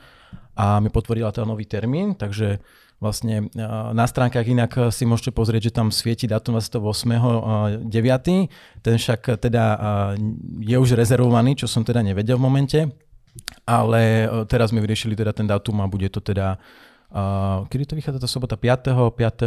a 0.54 0.78
mi 0.78 0.86
potvrdila 0.86 1.34
ten 1.34 1.42
nový 1.42 1.66
termín, 1.66 2.14
takže 2.14 2.62
vlastne 3.02 3.50
a, 3.58 3.90
na 3.90 4.06
stránkach 4.06 4.46
inak 4.46 4.94
si 4.94 5.02
môžete 5.02 5.34
pozrieť, 5.34 5.66
že 5.66 5.82
tam 5.82 5.90
svieti 5.90 6.30
dátum 6.30 6.62
28.9. 6.62 7.90
Ten 8.86 8.94
však 9.02 9.42
teda 9.42 9.64
a, 9.74 9.78
je 10.62 10.76
už 10.78 10.94
rezervovaný, 10.94 11.58
čo 11.58 11.66
som 11.66 11.82
teda 11.82 12.06
nevedel 12.06 12.38
v 12.38 12.46
momente, 12.46 12.80
ale 13.66 14.30
teraz 14.46 14.70
mi 14.70 14.78
vyriešili 14.78 15.18
teda 15.18 15.34
ten 15.34 15.50
dátum 15.50 15.82
a 15.82 15.90
bude 15.90 16.06
to 16.06 16.22
teda 16.22 16.54
Uh, 17.06 17.62
kedy 17.70 17.86
to 17.86 17.94
vychádza 17.94 18.18
tá 18.18 18.28
sobota? 18.28 18.58
5. 18.58 19.14
5. 19.14 19.46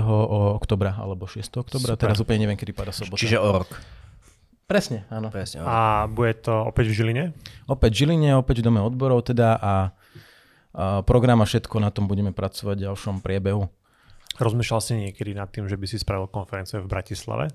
oktobra 0.56 0.96
alebo 0.96 1.28
6. 1.28 1.44
oktobra? 1.60 1.96
Super. 1.96 2.00
Teraz 2.00 2.18
úplne 2.24 2.48
neviem, 2.48 2.56
kedy 2.56 2.72
pada 2.72 2.96
sobota. 2.96 3.20
Čiže 3.20 3.40
o 3.40 3.50
rok. 3.52 3.70
Presne, 4.70 5.10
áno. 5.10 5.34
Presne, 5.34 5.66
áno. 5.66 5.68
A 5.68 5.78
bude 6.06 6.38
to 6.40 6.54
opäť 6.54 6.94
v 6.94 7.02
Žiline? 7.02 7.24
Opäť 7.66 7.92
v 7.98 7.98
Žiline, 8.06 8.38
opäť 8.38 8.62
v 8.62 8.70
Dome 8.70 8.86
odborov 8.86 9.26
teda 9.26 9.58
a, 9.58 9.74
a 10.78 11.02
program 11.04 11.42
a 11.42 11.50
všetko 11.50 11.82
na 11.82 11.90
tom 11.90 12.06
budeme 12.06 12.32
pracovať 12.32 12.78
v 12.78 12.86
ďalšom 12.86 13.26
priebehu. 13.26 13.66
Rozmýšľal 14.38 14.82
si 14.86 14.94
niekedy 14.96 15.34
nad 15.34 15.50
tým, 15.50 15.66
že 15.66 15.76
by 15.76 15.86
si 15.90 15.98
spravil 15.98 16.30
konferenciu 16.30 16.86
v 16.86 16.88
Bratislave? 16.88 17.50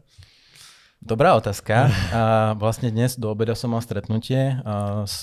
Dobrá 0.98 1.38
otázka. 1.38 1.88
A 2.12 2.52
vlastne 2.58 2.90
dnes 2.90 3.14
do 3.14 3.30
obeda 3.30 3.54
som 3.54 3.72
mal 3.72 3.80
stretnutie 3.80 4.58
s 5.06 5.22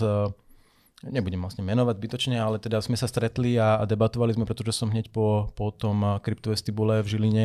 nebudem 1.05 1.41
vlastne 1.41 1.65
menovať 1.65 1.95
bytočne, 1.97 2.37
ale 2.37 2.61
teda 2.61 2.81
sme 2.81 2.97
sa 2.97 3.09
stretli 3.09 3.57
a, 3.57 3.81
a 3.81 3.83
debatovali 3.89 4.37
sme, 4.37 4.45
pretože 4.45 4.77
som 4.77 4.93
hneď 4.93 5.09
po, 5.09 5.49
po 5.57 5.73
tom 5.73 6.21
kryptovestibule 6.21 7.01
v 7.01 7.09
Žiline 7.09 7.43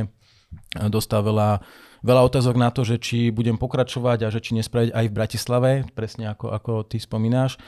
dostal 0.89 1.25
veľa, 1.25 1.65
veľa 2.05 2.23
otázok 2.29 2.55
na 2.57 2.69
to, 2.71 2.85
že 2.87 3.01
či 3.01 3.19
budem 3.35 3.57
pokračovať 3.57 4.19
a 4.27 4.33
že 4.33 4.41
či 4.45 4.55
nespraviť 4.57 4.91
aj 4.93 5.05
v 5.09 5.17
Bratislave, 5.17 5.71
presne 5.97 6.31
ako, 6.33 6.53
ako 6.53 6.73
ty 6.87 7.01
spomínáš. 7.01 7.59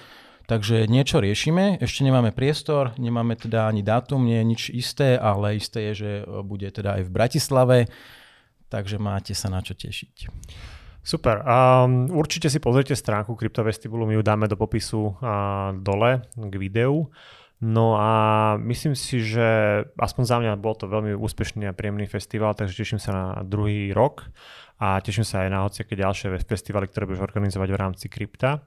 Takže 0.48 0.88
niečo 0.88 1.20
riešime, 1.20 1.76
ešte 1.76 2.08
nemáme 2.08 2.32
priestor, 2.32 2.96
nemáme 2.96 3.36
teda 3.36 3.68
ani 3.68 3.84
dátum, 3.84 4.24
nie 4.24 4.40
je 4.40 4.48
nič 4.48 4.62
isté, 4.72 5.20
ale 5.20 5.60
isté 5.60 5.92
je, 5.92 5.94
že 5.94 6.10
bude 6.40 6.64
teda 6.72 6.96
aj 6.96 7.02
v 7.04 7.12
Bratislave, 7.12 7.78
takže 8.72 8.96
máte 8.96 9.36
sa 9.36 9.52
na 9.52 9.60
čo 9.60 9.76
tešiť. 9.76 10.32
Super. 11.08 11.40
Um, 11.40 12.12
určite 12.12 12.52
si 12.52 12.60
pozrite 12.60 12.92
stránku 12.92 13.32
Kryptovestibulu, 13.32 14.04
my 14.04 14.20
ju 14.20 14.22
dáme 14.22 14.44
do 14.44 14.60
popisu 14.60 15.16
uh, 15.16 15.72
dole 15.72 16.20
k 16.36 16.54
videu. 16.60 17.08
No 17.64 17.96
a 17.96 18.12
myslím 18.60 18.92
si, 18.92 19.24
že 19.24 19.48
aspoň 19.96 20.24
za 20.28 20.36
mňa 20.36 20.60
bol 20.60 20.76
to 20.76 20.84
veľmi 20.84 21.16
úspešný 21.16 21.64
a 21.64 21.72
príjemný 21.72 22.04
festival, 22.04 22.52
takže 22.52 22.76
teším 22.76 23.00
sa 23.00 23.10
na 23.16 23.26
druhý 23.40 23.88
rok 23.96 24.28
a 24.76 25.00
teším 25.00 25.24
sa 25.24 25.48
aj 25.48 25.48
na 25.48 25.64
hociaké 25.64 25.96
ďalšie 25.96 26.28
festivaly, 26.44 26.92
ktoré 26.92 27.08
budeš 27.08 27.24
organizovať 27.24 27.68
v 27.72 27.80
rámci 27.80 28.06
krypta. 28.12 28.60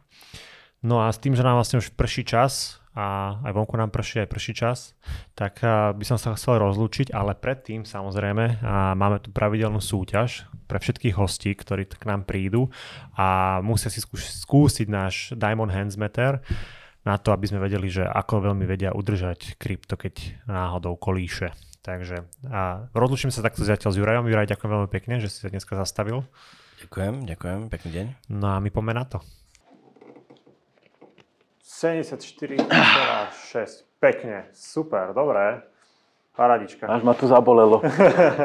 No 0.82 0.97
a 1.06 1.13
s 1.13 1.21
tým, 1.21 1.38
že 1.38 1.45
nám 1.45 1.62
vlastne 1.62 1.77
už 1.77 1.93
prší 1.93 2.25
čas, 2.25 2.80
a 2.91 3.39
aj 3.47 3.51
vonku 3.56 3.80
nám 3.80 3.88
prší, 3.88 4.23
aj 4.23 4.30
prší 4.32 4.54
čas, 4.54 4.99
tak 5.32 5.63
by 5.95 6.04
som 6.04 6.19
sa 6.19 6.36
chcel 6.36 6.60
rozlúčiť, 6.60 7.15
ale 7.15 7.39
predtým 7.39 7.88
samozrejme 7.88 8.60
a 8.60 8.91
máme 8.99 9.23
tu 9.23 9.32
pravidelnú 9.32 9.80
súťaž 9.80 10.45
pre 10.67 10.80
všetkých 10.80 11.15
hostí, 11.15 11.56
ktorí 11.56 11.88
k 11.88 12.04
nám 12.04 12.27
prídu 12.27 12.67
a 13.15 13.60
musia 13.63 13.88
si 13.88 14.04
skúsiť 14.04 14.88
náš 14.91 15.32
Diamond 15.39 15.71
Hands 15.71 15.95
Meter 15.95 16.43
na 17.01 17.15
to, 17.17 17.32
aby 17.34 17.47
sme 17.47 17.63
vedeli, 17.63 17.88
že 17.89 18.04
ako 18.06 18.51
veľmi 18.51 18.67
vedia 18.67 18.93
udržať 18.93 19.56
krypto, 19.58 19.95
keď 19.97 20.45
náhodou 20.45 20.99
kolíše. 20.99 21.56
Takže 21.82 22.30
a 22.45 22.86
rozlučím 22.93 23.34
sa 23.34 23.41
takto 23.41 23.65
zatiaľ 23.65 23.89
s 23.89 23.97
Jurajom. 23.97 24.30
Juraj, 24.30 24.54
ďakujem 24.54 24.69
veľmi 24.69 24.89
pekne, 24.93 25.17
že 25.17 25.34
si 25.34 25.41
sa 25.41 25.49
dneska 25.49 25.73
zastavil. 25.73 26.21
Ďakujem, 26.86 27.25
ďakujem, 27.25 27.60
pekný 27.73 27.89
deň. 27.89 28.06
No 28.30 28.54
a 28.54 28.62
my 28.62 28.69
poďme 28.69 28.93
na 29.01 29.06
to. 29.10 29.40
74,6. 31.81 32.69
Pekne, 33.97 34.53
super, 34.53 35.17
dobré. 35.17 35.65
Paradička. 36.37 36.85
Až 36.85 37.01
ma 37.01 37.17
tu 37.17 37.25
zabolelo. 37.25 37.81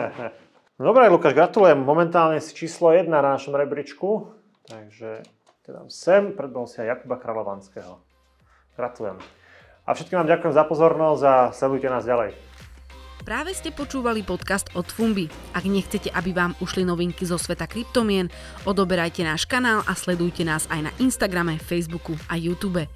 Dobre, 0.80 1.04
Lukáš, 1.12 1.36
gratulujem. 1.36 1.76
Momentálne 1.76 2.40
si 2.40 2.56
číslo 2.56 2.96
1 2.96 3.04
na 3.12 3.20
našom 3.20 3.52
rebríčku. 3.52 4.32
Takže 4.64 5.20
teda 5.68 5.84
sem, 5.92 6.32
predbol 6.32 6.64
si 6.64 6.80
aj 6.80 6.96
Jakuba 6.96 7.20
Kráľovanského. 7.20 8.00
Gratulujem. 8.72 9.20
A 9.84 9.92
všetkým 9.92 10.16
vám 10.24 10.32
ďakujem 10.32 10.56
za 10.56 10.64
pozornosť 10.64 11.22
a 11.28 11.34
sledujte 11.52 11.92
nás 11.92 12.08
ďalej. 12.08 12.32
Práve 13.26 13.52
ste 13.52 13.74
počúvali 13.74 14.22
podcast 14.22 14.70
od 14.78 14.86
Fumbi. 14.86 15.26
Ak 15.50 15.66
nechcete, 15.66 16.08
aby 16.14 16.30
vám 16.30 16.54
ušli 16.62 16.86
novinky 16.86 17.26
zo 17.26 17.36
sveta 17.36 17.66
kryptomien, 17.66 18.30
odoberajte 18.64 19.26
náš 19.26 19.44
kanál 19.44 19.82
a 19.84 19.92
sledujte 19.98 20.46
nás 20.46 20.70
aj 20.70 20.80
na 20.88 20.92
Instagrame, 21.02 21.58
Facebooku 21.60 22.14
a 22.30 22.38
YouTube. 22.38 22.86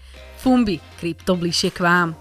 Fumbi, 0.40 0.80
krypto 0.96 1.36
bližšie 1.36 1.70
k 1.70 1.84
vám. 1.84 2.16